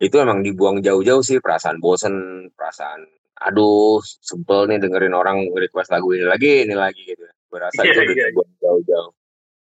[0.00, 3.04] itu emang dibuang jauh-jauh sih perasaan bosen, perasaan
[3.40, 7.24] aduh sebel nih dengerin orang request lagu ini lagi, ini lagi gitu.
[7.48, 9.12] Gue rasa Iya, itu udah iya, dibuang jauh-jauh.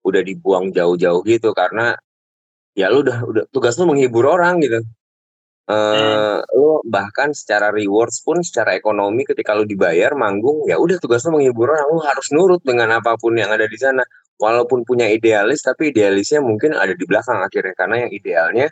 [0.08, 1.96] Udah dibuang jauh-jauh gitu karena
[2.76, 4.84] ya lu udah udah tugas lu menghibur orang gitu.
[5.67, 11.27] Eh lu bahkan secara rewards pun secara ekonomi ketika lu dibayar manggung ya udah tugas
[11.27, 13.99] lu menghibur orang lu harus nurut dengan apa pun yang ada di sana
[14.39, 18.67] walaupun punya idealis tapi idealisnya mungkin ada di belakang akhirnya karena yang idealnya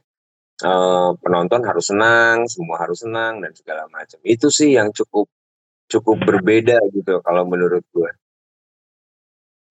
[0.64, 5.28] eh, penonton harus senang semua harus senang dan segala macam itu sih yang cukup
[5.92, 8.08] cukup berbeda gitu kalau menurut gue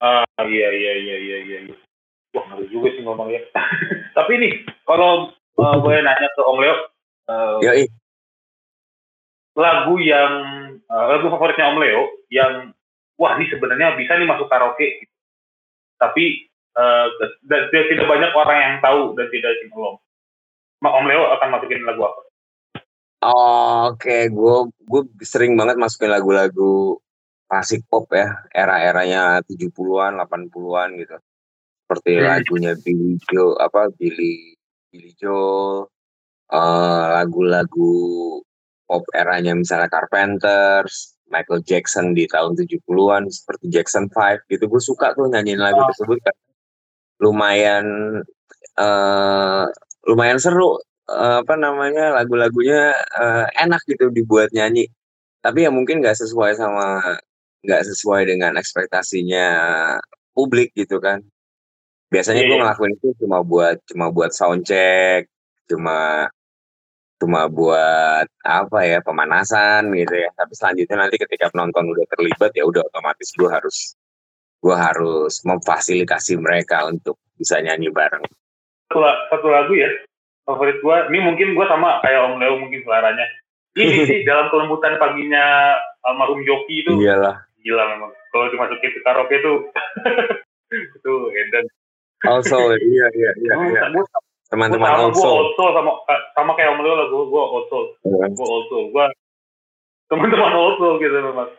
[0.04, 1.58] Ah, iya, iya, iya, iya, iya.
[1.64, 1.76] iya.
[2.36, 3.40] Wah, ngeri juga sih ngomongnya.
[4.16, 4.52] Tapi nih,
[4.84, 6.76] kalau eh, gue nanya ke Om Leo,
[7.28, 7.88] eh, ya ih
[9.54, 10.32] lagu yang
[10.78, 12.74] eh, lagu favoritnya Om Leo yang
[13.14, 15.14] wah ini sebenarnya bisa nih masuk karaoke gitu.
[15.98, 17.06] tapi eh,
[17.46, 19.98] dan dan tidak banyak orang yang tahu dan tidak singelong
[20.82, 22.22] Ma- Om Leo akan masukin lagu apa
[23.94, 26.98] oke gue gue sering banget masukin lagu-lagu
[27.48, 31.16] klasik pop ya era-eranya 70-an 80-an gitu
[31.84, 32.26] seperti Hmm.
[32.26, 34.56] lagunya Billy Joel apa Billy
[34.90, 35.86] Billy Joel
[36.52, 37.92] eh, lagu-lagu
[38.84, 45.16] pop eranya misalnya Carpenters, Michael Jackson di tahun 70-an seperti Jackson 5 gitu gue suka
[45.16, 45.88] tuh nyanyiin lagu Oh.
[45.88, 46.36] tersebut kan
[47.22, 47.86] lumayan
[48.76, 49.64] eh
[50.04, 50.76] lumayan seru
[51.08, 54.84] eh, apa namanya lagu-lagunya eh, enak gitu dibuat nyanyi
[55.40, 57.00] tapi ya mungkin nggak sesuai sama
[57.64, 59.46] nggak sesuai dengan ekspektasinya
[60.36, 61.24] publik gitu kan
[62.12, 62.62] biasanya Iya, gue iya.
[62.68, 65.26] ngelakuin itu cuma buat cuma buat sound check
[65.70, 66.28] cuma
[67.18, 70.30] cuma buat apa ya pemanasan gitu ya.
[70.36, 73.96] Tapi selanjutnya nanti ketika penonton udah terlibat ya udah otomatis gue harus
[74.64, 78.24] gue harus memfasilitasi mereka untuk bisa nyanyi bareng.
[78.88, 79.00] Satu,
[79.32, 79.88] satu lagu ya
[80.44, 83.26] favorit gue ini mungkin gue sama kayak Om Leo mungkin suaranya.
[83.74, 86.92] Ini sih dalam kelembutan paginya almarhum Joki itu.
[87.00, 87.42] Iyalah.
[87.64, 88.12] Gila memang.
[88.28, 89.52] Kalau dimasukin ke karaoke itu
[90.74, 91.66] itu edan
[92.24, 93.80] also iya iya iya, iya.
[94.54, 95.90] Teman-teman sama gue old soul sama
[96.32, 98.26] sama kayak Om Leo lah gue gue old soul Iya.
[98.30, 99.06] gue old soul gue
[100.06, 101.50] teman-teman old soul gitu memang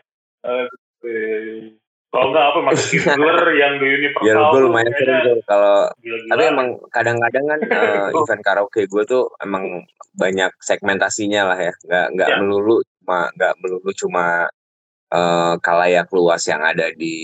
[0.45, 0.65] Eh,
[1.03, 1.73] eh,
[2.07, 5.89] kalau enggak apa masukin Blur yang di Universal ya gue lumayan sering tuh kalau
[6.29, 11.73] tapi emang kadang-kadang kan eh, event karaoke gue tuh emang banyak segmentasinya lah ya.
[11.81, 12.37] Nggak nggak Ya.
[12.39, 14.25] melulu cuma nggak melulu cuma
[15.11, 17.15] eh, kalayak luas yang ada di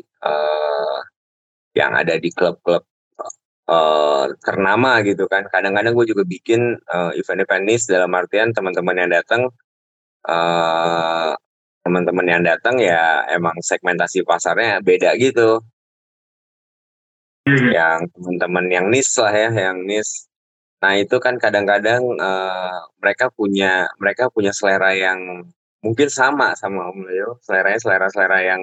[0.00, 0.98] eh,
[1.72, 2.82] yang ada di klub-klub
[3.70, 5.46] eh, ternama gitu kan.
[5.52, 9.42] Kadang-kadang gue juga bikin eh, event-event niche dalam artian teman-teman yang datang
[10.28, 11.32] eh,
[11.82, 15.60] teman-teman yang datang ya emang segmentasi pasarnya beda gitu.
[17.46, 20.30] Yang teman-teman yang nis lah ya yang nis
[20.82, 25.46] nah itu kan kadang-kadang eh, mereka punya mereka punya selera yang
[25.82, 27.38] mungkin sama sama Om Leo.
[27.42, 28.62] Seleranya selera-selera yang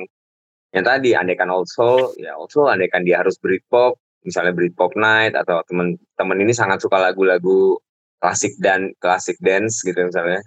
[0.75, 5.33] yang tadi andaikan old soul ya old soul andaikan dia harus Britpop misalnya Britpop night
[5.35, 7.79] atau teman-teman ini sangat suka lagu-lagu
[8.19, 10.43] klasik dan klasik dance gitu misalnya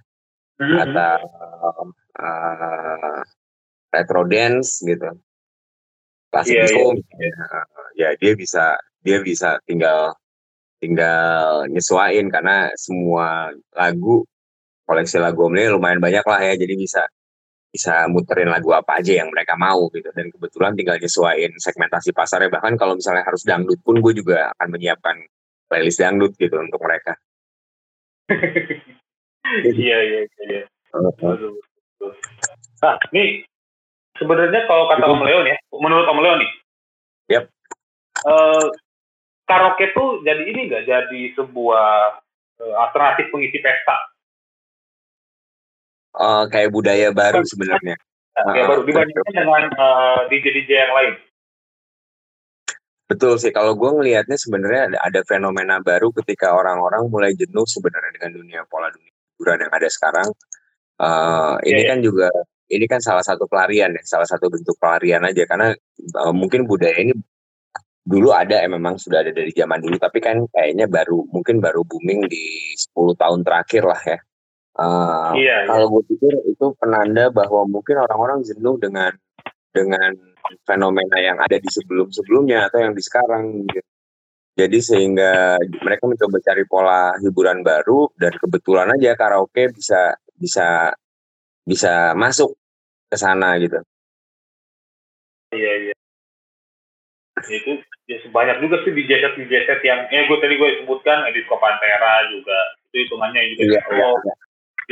[0.61, 0.77] Mhm.
[0.79, 1.19] atau
[2.21, 3.21] eh,
[3.93, 5.09] retro dance gitu
[6.29, 7.29] klasik Iya, disco misalnya.
[7.29, 8.65] Eh, ya dia bisa
[9.03, 10.13] dia bisa tinggal
[10.81, 14.25] tinggal nyesuain karena semua lagu
[14.85, 17.03] koleksi lagu Om lumayan banyak lah ya jadi bisa
[17.73, 20.13] bisa muterin lagu apa aja yang mereka mau gitu.
[20.13, 22.53] Dan kebetulan tinggal nyesuain segmentasi pasarnya.
[22.53, 25.17] Bahkan kalau misalnya harus dangdut pun gue juga akan menyiapkan
[25.73, 27.17] playlist dangdut gitu untuk mereka.
[29.43, 30.63] Iya iya iya.
[32.81, 33.45] Nah, nih
[34.17, 36.51] sebenarnya kalau kata Om Leo nih, ya, menurut Om Leo nih,
[37.37, 37.45] Yap.
[38.27, 38.67] eh,
[39.45, 40.85] karaoke tuh jadi ini nggak?
[40.87, 41.91] Jadi sebuah
[42.63, 44.12] eh, alternatif pengisi pesta?
[46.17, 47.97] Eh, kayak budaya baru sebenarnya.
[47.97, 51.15] Ya Ah, baru dibandingkan dengan eh, DJ-DJ yang lain.
[53.05, 58.09] Betul sih, kalau gue ngelihatnya sebenarnya ada, ada fenomena baru ketika orang-orang mulai jenuh sebenarnya
[58.17, 60.29] dengan dunia pola dunia hiburan yang ada sekarang.
[60.97, 61.91] Eh, ini Iya, iya.
[61.93, 62.29] kan juga
[62.73, 66.97] ini kan salah satu pelarian ya, salah satu bentuk pelarian aja karena eh, mungkin budaya
[67.05, 67.13] ini
[68.03, 71.87] dulu ada ya memang sudah ada dari zaman dulu tapi kan kayaknya baru mungkin baru
[71.87, 74.19] booming di 10 tahun terakhir lah ya.
[74.73, 75.69] Eh, Iya, iya.
[75.69, 79.13] kalau gue pikir itu penanda bahwa mungkin orang-orang jenuh dengan
[79.69, 80.17] dengan
[80.65, 83.85] fenomena yang ada di sebelum-sebelumnya atau yang di sekarang gitu.
[84.53, 90.93] Jadi sehingga mereka mencoba cari pola hiburan baru dan kebetulan aja karaoke bisa bisa
[91.65, 92.57] bisa masuk
[93.09, 93.81] ke sana gitu.
[95.53, 95.95] Iya, iya.
[97.45, 101.29] Itu ya sebanyak juga sih di set di set yang eh gue tadi gue sebutkan
[101.29, 102.57] eh, Disco Pantera juga
[102.93, 104.33] itu hitungannya juga Iya, Disco, iya,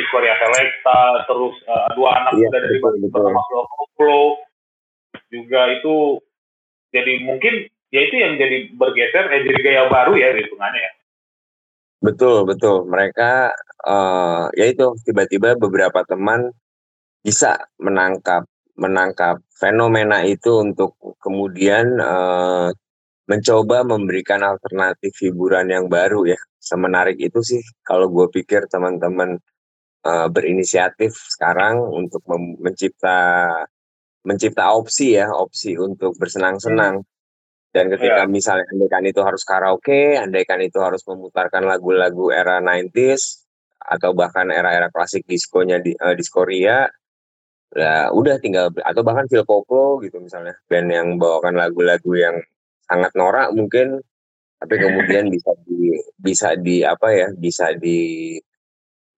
[0.01, 3.69] Disco Ria Selecta terus eh, dua anak Iya, dari Flow
[4.01, 4.25] Flow
[5.29, 6.19] juga itu
[6.91, 10.93] jadi mungkin ya itu yang jadi bergeser eh jadi gaya baru ya hitungannya ya.
[12.01, 12.89] Betul, betul.
[12.89, 13.53] Mereka
[13.85, 16.49] eh ya itu tiba-tiba beberapa teman
[17.21, 18.49] bisa menangkap
[18.81, 22.69] menangkap fenomena itu untuk kemudian eh,
[23.31, 26.41] mencoba memberikan alternatif hiburan yang baru ya.
[26.59, 29.39] Semenarik itu sih kalau gue pikir teman-teman
[30.07, 32.23] eh, berinisiatif sekarang untuk
[32.61, 33.19] mencipta
[34.21, 37.01] mencipta opsi ya, opsi untuk bersenang-senang.
[37.71, 43.47] Dan ketika misalnya andaikan itu harus karaoke, andaikan itu harus memutarkan lagu-lagu era 90s
[43.79, 46.85] atau bahkan era-era klasik diskonya di eh, disco Ria,
[47.71, 52.37] ya udah tinggal atau bahkan Phil Koplo gitu misalnya, band yang bawakan lagu-lagu yang
[52.91, 54.03] sangat norak mungkin
[54.61, 55.79] tapi kemudian bisa di
[56.19, 58.37] bisa di apa ya, bisa di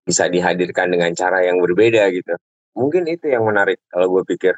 [0.03, 2.35] bisa dihadirkan dengan cara yang berbeda gitu.
[2.75, 4.55] Mungkin itu yang menarik kalau gue pikir.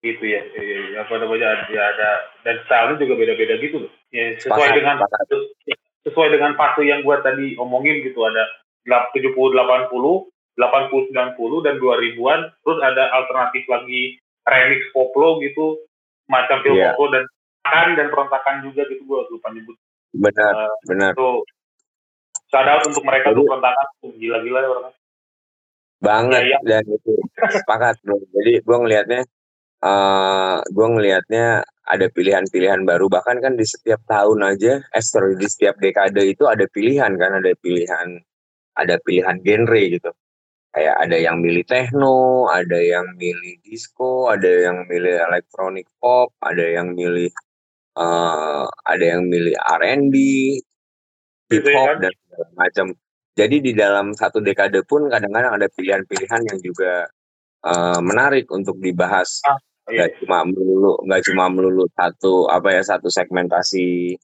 [0.00, 0.40] Gitu ya.
[0.56, 2.10] Eh, apa namanya ya ada
[2.42, 3.92] dan stylenya juga beda-beda gitu loh.
[4.10, 5.26] Ya, sesuai Sepakat, dengan sepakat.
[6.00, 8.40] sesuai dengan fase yang gua tadi omongin gitu ada
[8.88, 15.76] 70 80 80 90 dan 2000-an terus ada alternatif lagi remix koplo gitu
[16.26, 16.96] macam film Iya.
[16.96, 17.24] koplo dan
[17.94, 19.76] dan perontakan juga gitu gua lupa nyebut
[20.10, 21.12] Benar, Eh, benar.
[21.12, 21.30] itu
[22.50, 24.94] shout out untuk mereka tuh perontakan tuh gila-gila ya orang.
[26.00, 28.18] Banget Iya, dan itu sepakat bro.
[28.34, 29.20] Jadi gue ngelihatnya
[29.80, 31.46] eh gue ngelihatnya
[31.86, 33.06] ada pilihan-pilihan baru.
[33.08, 37.30] Bahkan kan di setiap tahun aja eh sorry di setiap dekade itu ada pilihan kan
[37.40, 38.18] ada pilihan
[38.76, 40.10] ada pilihan genre gitu.
[40.70, 46.62] Kayak ada yang milih techno ada yang milih disco ada yang milih electronic pop ada
[46.62, 47.28] yang milih
[48.00, 50.14] eh ada yang milih R&B
[51.50, 51.98] hip Gitu ya hop kan?
[52.06, 52.86] dan segala macam
[53.34, 57.10] jadi di dalam satu dekade pun kadang-kadang ada pilihan-pilihan yang juga
[57.66, 59.58] eh, menarik untuk dibahas Ah,
[59.90, 60.06] iya.
[60.06, 64.14] nggak cuma melulu nggak cuma melulu satu apa ya satu segmentasi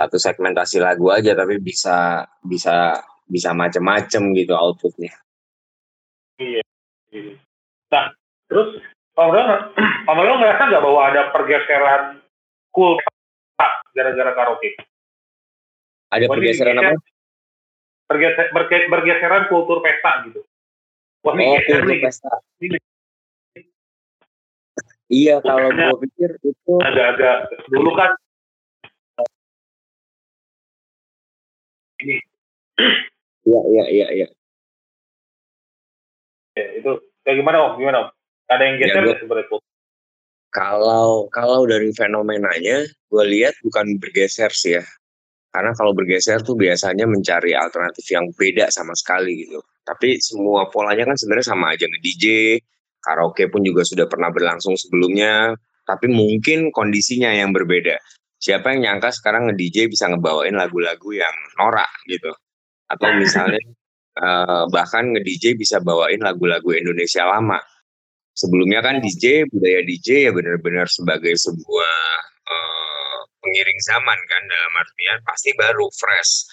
[0.00, 2.96] satu segmentasi lagu aja tapi bisa bisa
[3.28, 5.12] bisa macem-macem gitu outputnya
[6.40, 6.64] Iya.
[7.12, 7.36] Gitu.
[7.92, 8.16] Nah,
[8.48, 8.80] terus
[9.12, 9.42] Om Lo,
[10.08, 12.24] Om ngerasa nggak bahwa ada pergeseran
[12.72, 12.96] cool
[13.92, 14.72] gara-gara karaoke?
[16.10, 17.02] Ada Wah, pergeseran geser- apa?
[18.10, 20.42] Berge- bergeseran kultur pesta gitu.
[21.22, 22.00] Wah oh kultur nih.
[22.02, 22.32] pesta.
[22.58, 22.78] Ini
[25.10, 28.10] iya kalau gue pikir itu agak-agak dulu kan.
[32.02, 32.16] Ini.
[33.46, 34.28] Iya iya iya iya.
[36.58, 36.90] Ya, itu
[37.22, 37.72] kayak gimana om?
[37.78, 38.08] Gimana om?
[38.50, 39.58] Ada yang Ya, geser nggak sebenarnya?
[40.50, 44.84] Kalau kalau dari fenomenanya, gue lihat bukan bergeser sih ya.
[45.50, 49.58] Karena kalau bergeser tuh biasanya mencari alternatif yang beda sama sekali gitu.
[49.82, 52.56] Tapi semua polanya kan sebenarnya sama aja nge-DJ,
[53.02, 55.58] karaoke pun juga sudah pernah berlangsung sebelumnya.
[55.82, 57.98] Tapi mungkin kondisinya yang berbeda.
[58.38, 62.30] Siapa yang nyangka sekarang nge-DJ bisa ngebawain lagu-lagu yang norak gitu.
[62.86, 63.58] Atau misalnya
[64.22, 67.58] eh, bahkan nge-DJ bisa bawain lagu-lagu Indonesia lama
[68.40, 71.98] sebelumnya kan DJ budaya DJ ya benar-benar sebagai sebuah
[72.48, 72.79] eh,
[73.50, 76.46] pengiring zaman kan dalam artian pasti baru fresh.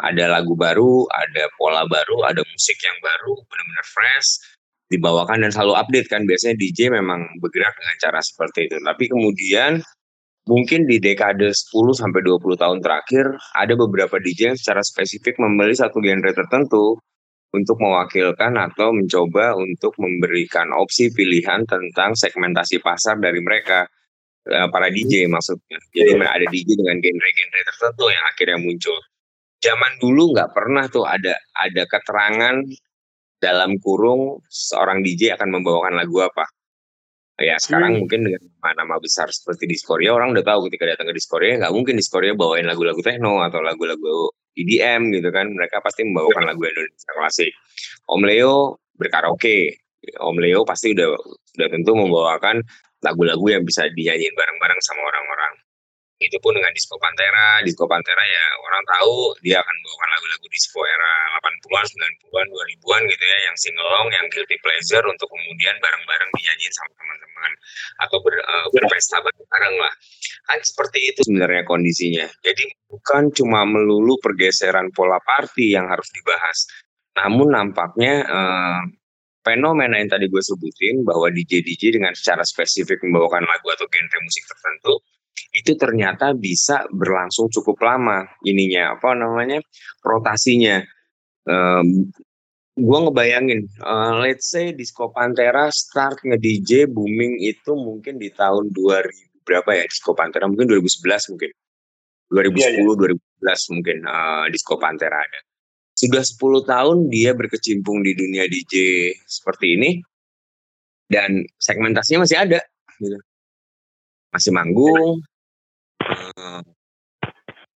[0.00, 4.56] Ada lagu baru ada pola baru ada musik yang baru benar-benar fresh
[4.88, 6.24] dibawakan dan selalu update kan.
[6.24, 8.80] Biasanya DJ memang bergerak dengan cara seperti itu.
[8.80, 9.84] Tapi kemudian
[10.48, 15.76] mungkin di dekade 10 sampai 20 tahun terakhir ada beberapa DJ yang secara spesifik memilih
[15.76, 16.96] satu genre tertentu
[17.52, 23.88] untuk mewakilkan atau mencoba untuk memberikan opsi pilihan tentang segmentasi pasar dari mereka
[24.48, 25.78] para DJ maksudnya.
[25.92, 28.96] Jadi ada DJ dengan genre-genre tertentu yang akhirnya muncul.
[29.58, 32.62] Zaman dulu nggak pernah tuh ada ada keterangan
[33.38, 36.46] dalam kurung seorang DJ akan membawakan lagu apa.
[37.38, 38.00] Ya sekarang Hmm.
[38.02, 41.94] mungkin dengan nama-nama besar seperti Diskoria orang udah tahu ketika datang ke Diskoria nggak mungkin
[41.94, 47.54] Diskoria bawain lagu-lagu techno atau lagu-lagu EDM gitu kan mereka pasti membawakan lagu Indonesia klasik.
[48.10, 49.70] Om Leo berkaraoke,
[50.18, 51.14] Om Leo pasti udah
[51.54, 52.58] udah tentu membawakan
[53.02, 55.54] lagu-lagu yang bisa dinyanyiin bareng-bareng sama orang-orang.
[56.18, 60.82] Itu pun dengan Disco Pantera, Disco Pantera ya orang tahu dia akan membawakan lagu-lagu disco
[60.82, 66.74] era 80-an, 90-an, 2000-an gitu ya, yang singelong, yang guilty pleasure untuk kemudian bareng-bareng dinyanyiin
[66.74, 67.52] sama teman-teman
[68.02, 69.94] atau ber, eh, berpesta bareng lah.
[70.50, 72.26] Kan seperti itu sebenarnya kondisinya.
[72.42, 76.66] Jadi bukan cuma melulu pergeseran pola party yang harus dibahas,
[77.14, 78.80] namun nampaknya eh,
[79.48, 84.44] fenomena yang tadi gue sebutin bahwa DJ-DJ dengan secara spesifik membawakan lagu atau genre musik
[84.44, 85.00] tertentu
[85.56, 89.64] itu ternyata bisa berlangsung cukup lama ininya apa namanya
[90.04, 90.84] rotasinya.
[91.48, 92.12] Um,
[92.76, 99.42] gue ngebayangin, eh, let's say Disco Pantera start nge-DJ booming itu mungkin di tahun 2000
[99.48, 100.44] berapa ya Disco Pantera?
[100.44, 101.50] Mungkin 2011 mungkin.
[102.28, 105.47] 2010 2011 mungkin eh, Disco Pantera ada
[105.98, 109.90] sudah 10 tahun dia berkecimpung di dunia DJ seperti ini
[111.10, 112.62] dan segmentasinya masih ada
[113.02, 113.18] gitu.
[114.30, 115.18] Masih manggung
[115.98, 116.62] eh,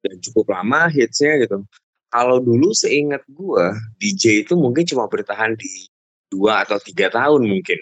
[0.06, 1.66] dan cukup lama hitsnya gitu.
[2.12, 5.90] Kalau dulu seingat gua DJ itu mungkin cuma bertahan di
[6.30, 7.80] dua atau tiga tahun mungkin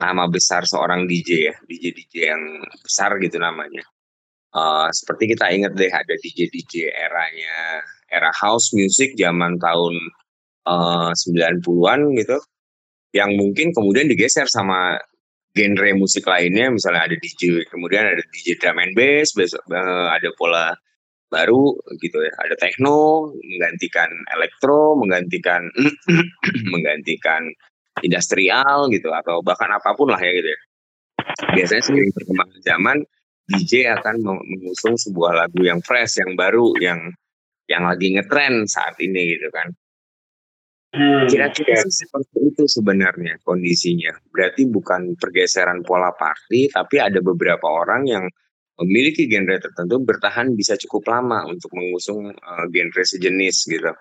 [0.00, 2.42] nama besar seorang DJ ya DJ DJ yang
[2.80, 3.84] besar gitu namanya.
[4.56, 9.94] Eh, seperti kita ingat deh ada DJ DJ eranya era house music zaman tahun
[10.66, 12.38] eh, 90-an gitu
[13.14, 15.00] yang mungkin kemudian digeser sama
[15.56, 20.28] genre musik lainnya misalnya ada DJ kemudian ada DJ drum and bass besok eh, ada
[20.36, 20.76] pola
[21.26, 25.66] baru gitu ya ada techno menggantikan elektro menggantikan
[26.72, 27.50] menggantikan
[28.04, 30.60] industrial gitu atau bahkan apa pun lah ya gitu ya.
[31.56, 32.96] Biasanya seiring perkembangan zaman
[33.46, 37.00] DJ akan meng- mengusung sebuah lagu yang fresh yang baru yang
[37.66, 39.70] yang lagi ngetren saat ini gitu kan
[40.96, 41.82] Hmm, Kira-kira oke.
[41.84, 44.16] sih seperti itu sebenarnya kondisinya.
[44.32, 48.24] Berarti bukan pergeseran pola party, tapi ada beberapa orang yang
[48.80, 53.92] memiliki genre tertentu bertahan bisa cukup lama untuk mengusung eh, genre sejenis gitu.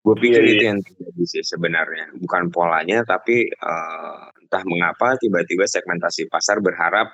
[0.00, 0.70] Gue pikir Iya, itu iya.
[0.72, 7.12] yang terjadi sih sebenarnya, bukan polanya, tapi eh, entah mengapa tiba-tiba segmentasi pasar berharap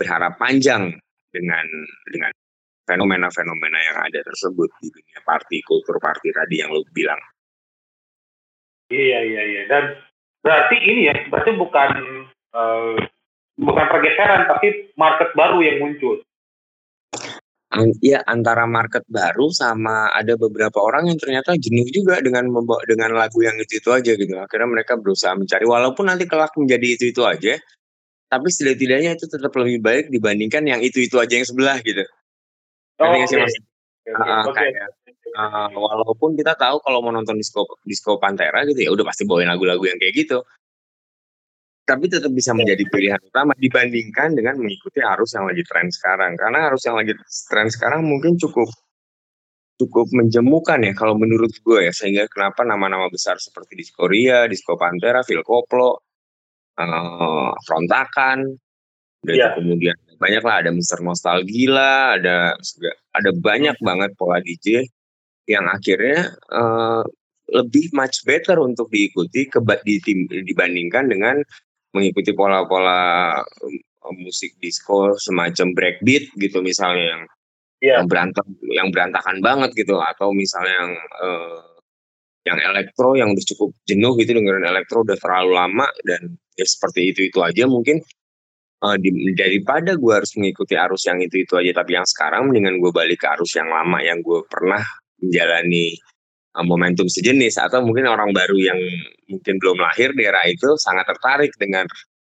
[0.00, 0.96] berharap panjang
[1.28, 1.66] dengan
[2.08, 2.32] dengan
[2.84, 7.20] fenomena-fenomena yang ada tersebut di dunia party, kultur party tadi yang lo bilang.
[8.92, 9.84] Iya iya iya dan
[10.44, 11.90] berarti ini ya berarti bukan
[12.52, 12.96] eh,
[13.56, 16.20] bukan pergeseran tapi market baru yang muncul.
[17.74, 22.84] An- Iya antara market baru sama ada beberapa orang yang ternyata jenuh juga dengan membawa
[22.86, 24.30] dengan lagu yang itu itu aja gitu.
[24.38, 27.58] Akhirnya mereka berusaha mencari walaupun nanti kelak menjadi itu itu aja,
[28.30, 32.04] tapi setidak-tidaknya itu tetap lebih baik dibandingkan yang itu itu aja yang sebelah gitu.
[33.02, 33.44] Oh, nggak sih oke.
[33.46, 33.54] mas?
[33.54, 34.54] Oke, oke, Ah, oke.
[34.58, 34.88] kayak
[35.34, 39.50] Uh, walaupun kita tahu kalau mau nonton disco disco Pantera gitu ya udah pasti bawain
[39.50, 40.46] lagu-lagu yang kayak gitu.
[41.82, 46.38] Tapi tetap bisa menjadi pilihan utama dibandingkan dengan mengikuti arus yang lagi tren sekarang.
[46.38, 47.18] Karena arus yang lagi
[47.50, 48.70] tren sekarang mungkin cukup
[49.74, 54.78] cukup menjemukan ya kalau menurut gue ya sehingga kenapa nama-nama besar seperti Disco Ria, Disco
[54.78, 55.98] Pantera, Phil Koplo,
[56.78, 58.54] uh, Frontakan,
[59.26, 59.48] dan Iya.
[59.58, 62.56] kemudian banyak lah ada Mister Nostalgila, ada
[63.12, 64.88] ada banyak banget pola DJ
[65.44, 67.02] yang akhirnya eh,
[67.52, 71.36] lebih much better untuk diikuti keba- di- tim- dibandingkan dengan
[71.92, 77.24] mengikuti pola-pola eh, musik disco semacam breakbeat gitu misalnya yang
[77.84, 78.00] Iya.
[78.00, 81.60] yang berantem yang berantakan banget gitu atau misalnya yang eh,
[82.48, 87.12] yang elektro yang udah cukup jenuh gitu dengerin elektro udah terlalu lama dan ya seperti
[87.12, 88.00] itu itu aja mungkin
[88.84, 92.76] eh, di- daripada gue harus mengikuti arus yang itu itu aja tapi yang sekarang mendingan
[92.78, 94.84] gue balik ke arus yang lama yang gue pernah
[95.18, 95.96] menjalani
[96.54, 98.78] eh, momentum sejenis atau mungkin orang baru yang
[99.26, 101.88] mungkin belum lahir di era itu sangat tertarik dengan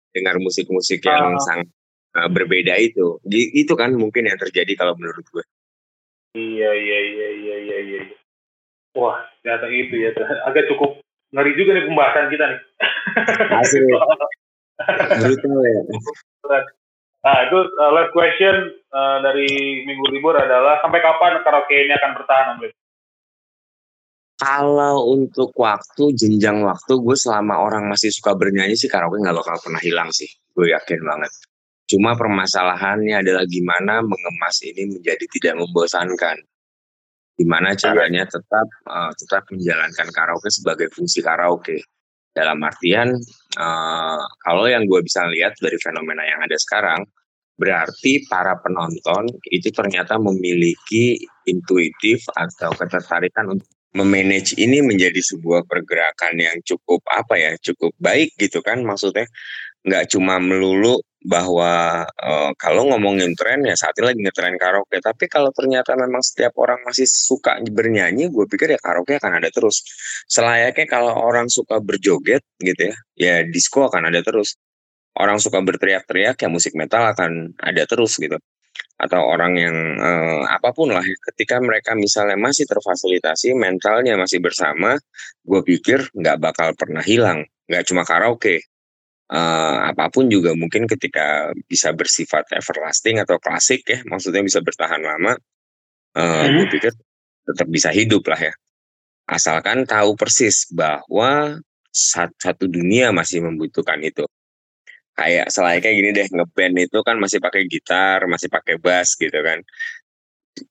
[0.09, 1.43] dengar musik-musik yang Ah.
[1.43, 1.67] sangat
[2.15, 5.43] eh, berbeda itu Di- itu kan mungkin yang terjadi kalau menurut gue
[6.33, 8.01] Iya iya iya iya iya iya.
[8.93, 10.13] Wah, ternyata itu ya.
[10.45, 12.59] Agak cukup ngeri juga nih pembahasan kita nih.
[13.57, 13.81] Asik.
[15.21, 15.81] brutal ya
[17.17, 22.11] Nah, itu uh, last question uh, dari minggu libur adalah sampai kapan karaoke ini akan
[22.15, 22.63] bertahan, Om?
[24.37, 29.59] Kalau untuk waktu, jenjang waktu, gue selama orang masih suka bernyanyi sih karaoke nggak bakal
[29.59, 30.29] pernah hilang sih.
[30.55, 31.33] Gue yakin banget.
[31.87, 36.37] Cuma permasalahannya adalah gimana mengemas ini menjadi tidak membosankan.
[37.39, 41.79] Gimana caranya tetap eh, tetap menjalankan karaoke sebagai fungsi karaoke.
[42.35, 43.17] Dalam artian
[43.57, 47.01] eh, kalau yang gue bisa lihat dari fenomena yang ada sekarang,
[47.57, 51.17] berarti para penonton itu ternyata memiliki
[51.49, 58.37] intuitif atau ketertarikan untuk memanage ini menjadi sebuah pergerakan yang cukup apa ya cukup baik
[58.37, 59.25] gitu kan maksudnya
[59.87, 64.97] nggak cuma melulu bahwa eh, kalau ngomongin tren ya saat ini lagi ngetren karaoke.
[65.01, 69.49] Tapi kalau ternyata memang setiap orang masih suka bernyanyi gue pikir ya karaoke akan ada
[69.51, 69.83] terus.
[70.29, 74.55] Selayaknya kalau orang suka berjoget gitu ya ya disco akan ada terus.
[75.17, 78.37] Orang suka berteriak-teriak ya musik metal akan ada terus gitu.
[79.01, 84.95] Atau orang yang eh, apa pun lah ketika mereka misalnya masih terfasilitasi mentalnya masih bersama
[85.43, 87.43] gue pikir nggak bakal pernah hilang.
[87.67, 88.63] Nggak cuma karaoke
[89.27, 95.03] eh, apa pun juga mungkin ketika bisa bersifat everlasting atau klasik ya maksudnya bisa bertahan
[95.03, 95.35] lama
[96.15, 96.71] eh, gue Mhm.
[96.71, 96.93] pikir
[97.47, 98.53] tetap bisa hidup lah ya
[99.27, 101.59] asalkan tahu persis bahwa
[101.91, 104.23] sat- satu dunia masih membutuhkan itu
[105.13, 109.59] kayak selayaknya gini deh ngeband itu kan masih pakai gitar masih pakai bass gitu kan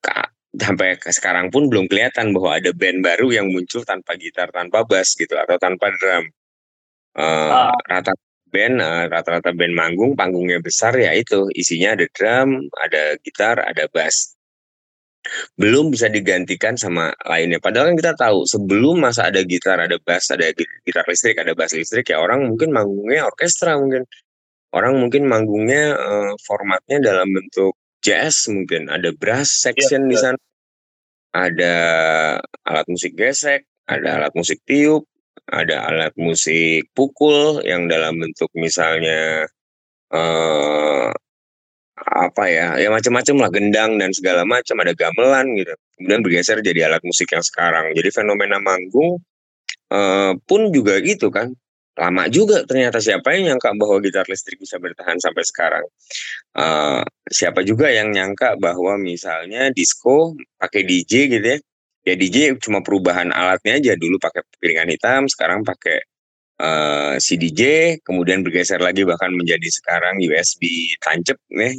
[0.01, 4.87] Ka- sampai sekarang pun belum kelihatan bahwa ada band baru yang muncul tanpa gitar tanpa
[4.89, 6.25] bass gitu atau tanpa drum
[7.17, 7.73] Eh, Ah.
[7.89, 8.13] rata
[8.57, 11.53] band eh, rata-rata band manggung panggungnya besar ya itu.
[11.53, 14.33] Isinya ada drum ada gitar ada bass.
[15.61, 17.61] Belum bisa digantikan sama lainnya.
[17.61, 21.53] Padahal kan kita tahu sebelum masa ada gitar ada bass ada gi- gitar listrik ada
[21.53, 24.09] bass listrik ya orang mungkin manggungnya orkestra mungkin.
[24.73, 28.89] Orang mungkin manggungnya eh, formatnya dalam bentuk jazz mungkin.
[28.89, 30.25] Ada brass section di betul.
[30.33, 30.41] sana.
[31.37, 31.75] Ada
[32.65, 35.07] alat musik gesek ada alat musik tiup
[35.47, 39.47] ada alat musik pukul yang dalam bentuk misalnya
[40.11, 41.11] eh
[41.97, 45.75] apa ya ya macam-macam lah gendang dan segala macam ada gamelan gitu.
[45.97, 47.93] Kemudian bergeser jadi alat musik yang sekarang.
[47.97, 49.21] Jadi fenomena manggung
[49.93, 51.53] eh, pun juga gitu kan.
[51.97, 55.85] Lama juga ternyata siapa yang nyangka bahwa gitar listrik bisa bertahan sampai sekarang.
[56.57, 61.59] Eh, siapa juga yang nyangka bahwa misalnya disco pakai DJ gitu ya
[62.07, 63.93] ya DJ cuma perubahan alatnya aja.
[63.99, 65.99] Dulu pakai piringan hitam sekarang pakai
[66.63, 67.63] eh, si DJ
[68.07, 71.75] kemudian bergeser lagi bahkan menjadi sekarang USB tancap ya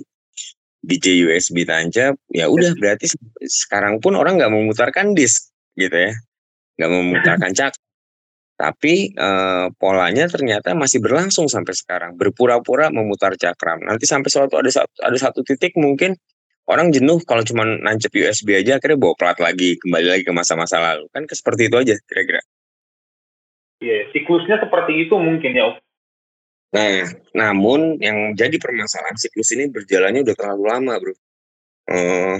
[0.83, 6.13] DJ USB tancap ya udah berarti se- sekarang pun orang nggak memutarkan disk gitu ya.
[6.77, 7.73] Nggak memutarkan cak.
[8.57, 12.19] Tapi eh, polanya ternyata masih berlangsung sampai sekarang.
[12.19, 13.79] Berpura-pura memutar cakram.
[13.85, 16.17] Nanti sampai suatu ada satu ada satu titik mungkin
[16.67, 20.77] orang jenuh kalau cuma nancep USB aja akhirnya bawa plat lagi kembali lagi ke masa-masa
[20.79, 22.43] lalu kan ke seperti itu aja kira-kira
[23.77, 25.77] Iya, siklusnya seperti itu mungkin ya.
[26.73, 31.13] Nah, namun yang jadi permasalahan siklus ini berjalannya udah terlalu lama, bro.
[31.87, 32.37] Eh,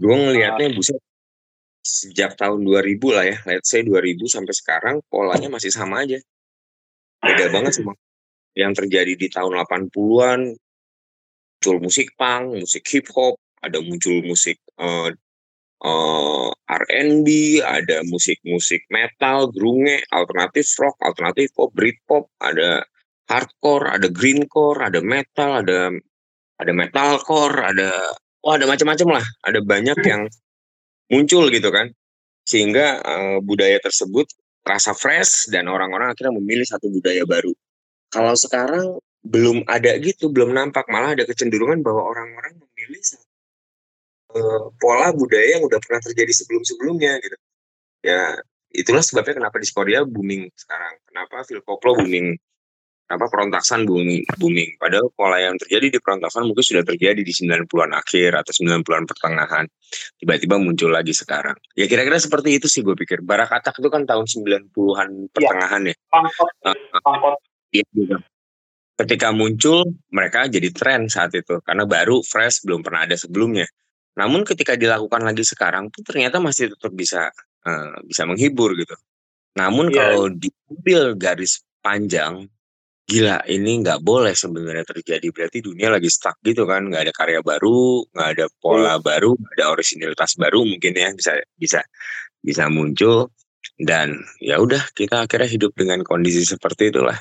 [0.00, 0.96] gue ngelihatnya buset
[1.84, 6.16] sejak tahun 2000 lah ya, let's say 2000 sampai sekarang polanya masih sama aja.
[7.20, 7.92] Beda banget sama
[8.56, 10.40] yang terjadi di tahun 80-an,
[11.62, 15.10] muncul musik punk, musik hip hop, ada muncul musik eh,
[15.82, 17.28] eh, R&B,
[17.62, 22.82] ada musik-musik metal, grunge, alternatif rock, alternatif pop, Britpop, ada
[23.30, 25.94] hardcore, ada greencore, ada metal, ada
[26.60, 27.90] ada metalcore, ada
[28.42, 30.22] wah ada macam-macam lah, ada banyak yang
[31.10, 31.90] muncul gitu kan,
[32.46, 34.26] sehingga eh, budaya tersebut
[34.62, 37.50] rasa fresh dan orang-orang akhirnya memilih satu budaya baru.
[38.12, 40.86] Kalau sekarang belum ada gitu, belum nampak.
[40.90, 43.02] Malah ada kecenderungan bahwa orang-orang memilih
[44.34, 47.36] eh, pola budaya yang udah pernah terjadi sebelum-sebelumnya gitu.
[48.02, 48.36] Ya
[48.72, 50.94] itulah sebabnya kenapa di Korea booming sekarang.
[51.06, 52.34] Kenapa Phil Koplo booming.
[53.12, 54.80] Kenapa perontaksan booming, booming.
[54.80, 59.68] Padahal pola yang terjadi di perontaksan mungkin sudah terjadi di 90-an akhir atau 90-an pertengahan.
[60.16, 61.52] Tiba-tiba muncul lagi sekarang.
[61.76, 63.20] Ya kira-kira seperti itu sih gue pikir.
[63.20, 65.94] Barakatak itu kan tahun 90-an pertengahan ya.
[66.08, 67.36] Pangkot.
[67.68, 68.16] Iya juga.
[68.96, 73.68] Ketika muncul, mereka jadi tren saat itu karena baru, fresh, belum pernah ada sebelumnya.
[74.18, 77.32] Namun ketika dilakukan lagi sekarang tuh ternyata masih tetap bisa
[77.62, 78.94] eh, bisa menghibur gitu.
[79.56, 79.96] Namun Iya.
[79.96, 82.48] kalau diambil garis panjang,
[83.06, 85.28] gila ini nggak boleh sebenarnya terjadi.
[85.30, 89.54] Berarti dunia lagi stuck gitu kan, nggak ada karya baru, nggak ada pola baru, nggak
[89.60, 91.80] ada originalitas baru mungkin ya bisa bisa
[92.42, 93.30] bisa muncul
[93.78, 97.18] dan ya udah kita akhirnya hidup dengan kondisi seperti itulah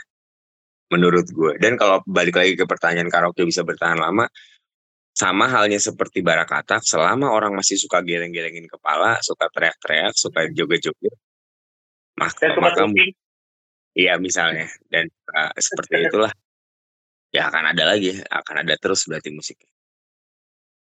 [0.92, 1.56] menurut gue.
[1.62, 4.28] Dan kalau balik lagi ke pertanyaan karaoke bisa bertahan lama,
[5.22, 11.14] sama halnya seperti barakatak, selama orang masih suka geleng-gelengin kepala, suka teriak-teriak, suka joget-joget,
[12.18, 12.82] maka, suka maka
[13.94, 16.34] iya misalnya, dan uh, seperti itulah,
[17.30, 19.62] ya akan ada lagi, akan ada terus berarti musik.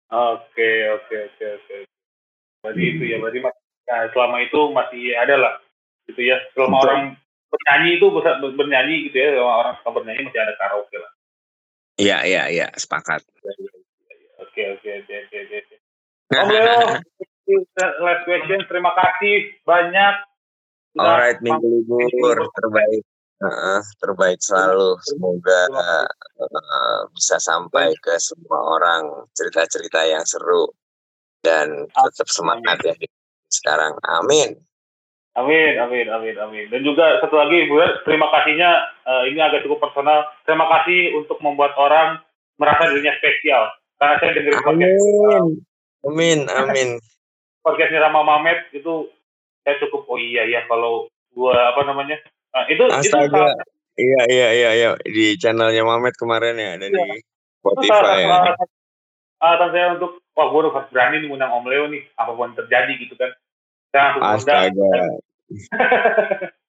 [0.09, 1.75] Oke, oke, oke, oke.
[2.61, 2.91] Berarti Hmm.
[2.97, 5.53] itu ya, berarti mas- nah, selama itu masih ada lah.
[6.09, 6.37] Gitu ya.
[6.57, 6.85] Selama Betul.
[6.89, 7.01] orang
[7.49, 8.05] bernyanyi itu
[8.57, 11.11] bernyanyi gitu ya kalau orang suka bernyanyi masih ada karaoke lah
[11.99, 13.25] Iya, iya, iya, sepakat.
[13.43, 13.78] oke
[14.75, 15.75] oke oke oke oke oke.
[16.29, 16.79] Om Leo
[18.05, 20.15] last question terima kasih banyak
[20.97, 22.09] Alright, minggu mampir.
[22.17, 23.03] libur terbaik.
[23.39, 24.97] Heeh, terbaik selalu.
[25.05, 30.73] Semoga eh, bisa sampai ke semua orang cerita-cerita yang seru
[31.45, 32.95] dan tetap semangat ya
[33.47, 33.95] sekarang.
[34.03, 34.59] Amin.
[35.37, 36.65] Amin, amin, amin, amin.
[36.67, 38.71] Dan juga satu lagi, Bu, terima kasihnya
[39.07, 40.25] eh, ini agak cukup personal.
[40.43, 42.19] Terima kasih untuk membuat orang
[42.59, 43.71] merasa dirinya spesial.
[43.99, 45.45] Karena saya dengerin podcast, Amin.
[46.07, 46.89] Amin, amin.
[47.65, 49.11] podcastnya Rama Mamet itu
[49.67, 52.15] saya cukup oh iya ya kalau gua apa namanya
[52.55, 53.27] eh, itu itu Astaga.
[53.29, 53.55] salah,
[53.99, 54.89] Iya, iya, iya, iya.
[55.03, 57.19] Di channelnya Mamet kemarin ya, ada di itu
[57.59, 58.27] Spotify salah ya.
[58.31, 58.67] alasan
[59.43, 62.55] alasan saya untuk wah gua udah harus berani nih ngundang Om Leo nih apa pun
[62.55, 63.35] terjadi gitu kan.
[63.91, 64.23] Saya langsung.
[64.23, 64.91] Astaga.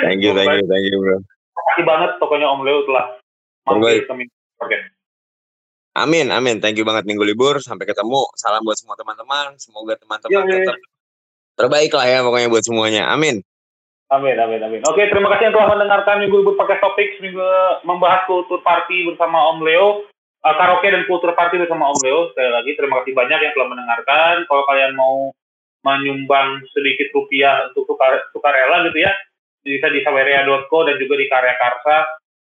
[0.00, 1.20] Thank you, thank you, thank you, bro.
[1.20, 3.20] Terima kasih banget pokoknya Om Leo telah
[3.68, 4.24] mampir ke
[4.56, 4.99] Podcast.
[5.98, 6.62] Amin, amin.
[6.62, 7.58] Thank you banget minggu libur.
[7.58, 8.30] Sampai ketemu.
[8.38, 9.58] Salam buat semua teman-teman.
[9.58, 10.54] Semoga teman-teman iya.
[10.62, 10.78] tetap
[11.58, 13.10] terbaik lah ya pokoknya buat semuanya.
[13.10, 13.42] Amin.
[14.10, 14.82] Amin, amin, amin.
[14.90, 17.22] Oke, terima kasih yang telah mendengarkan Minggu Libur Podcast Topik.
[17.22, 17.46] Minggu
[17.86, 20.06] membahas kultur party bersama Om Leo.
[20.40, 22.20] Uh, karaoke dan kultur party bersama Om Leo.
[22.34, 24.34] Sekali lagi, terima kasih banyak yang telah mendengarkan.
[24.50, 25.30] Kalau kalian mau
[25.86, 27.86] menyumbang sedikit rupiah untuk
[28.34, 29.14] sukarela gitu ya,
[29.62, 31.98] bisa di saweria.co dan juga di Karya Karsa.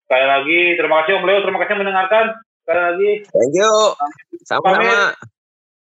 [0.05, 1.39] Sekali lagi, terima kasih Om Leo.
[1.39, 2.25] Terima kasih mendengarkan.
[2.65, 3.11] Sekali lagi.
[3.29, 3.73] Thank you.
[4.49, 5.13] Sama-sama.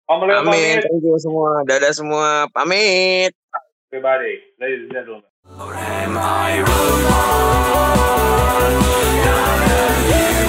[0.06, 0.30] Amin.
[0.30, 0.38] Amin.
[0.46, 0.86] Pamit.
[0.86, 1.66] Thank you semua.
[1.66, 2.46] Dadah semua.
[2.54, 3.34] Pamit.
[3.90, 4.38] Everybody.
[4.62, 5.26] Ladies and gentlemen.
[5.58, 7.02] Or am I wrong?
[9.18, 10.39] Now that you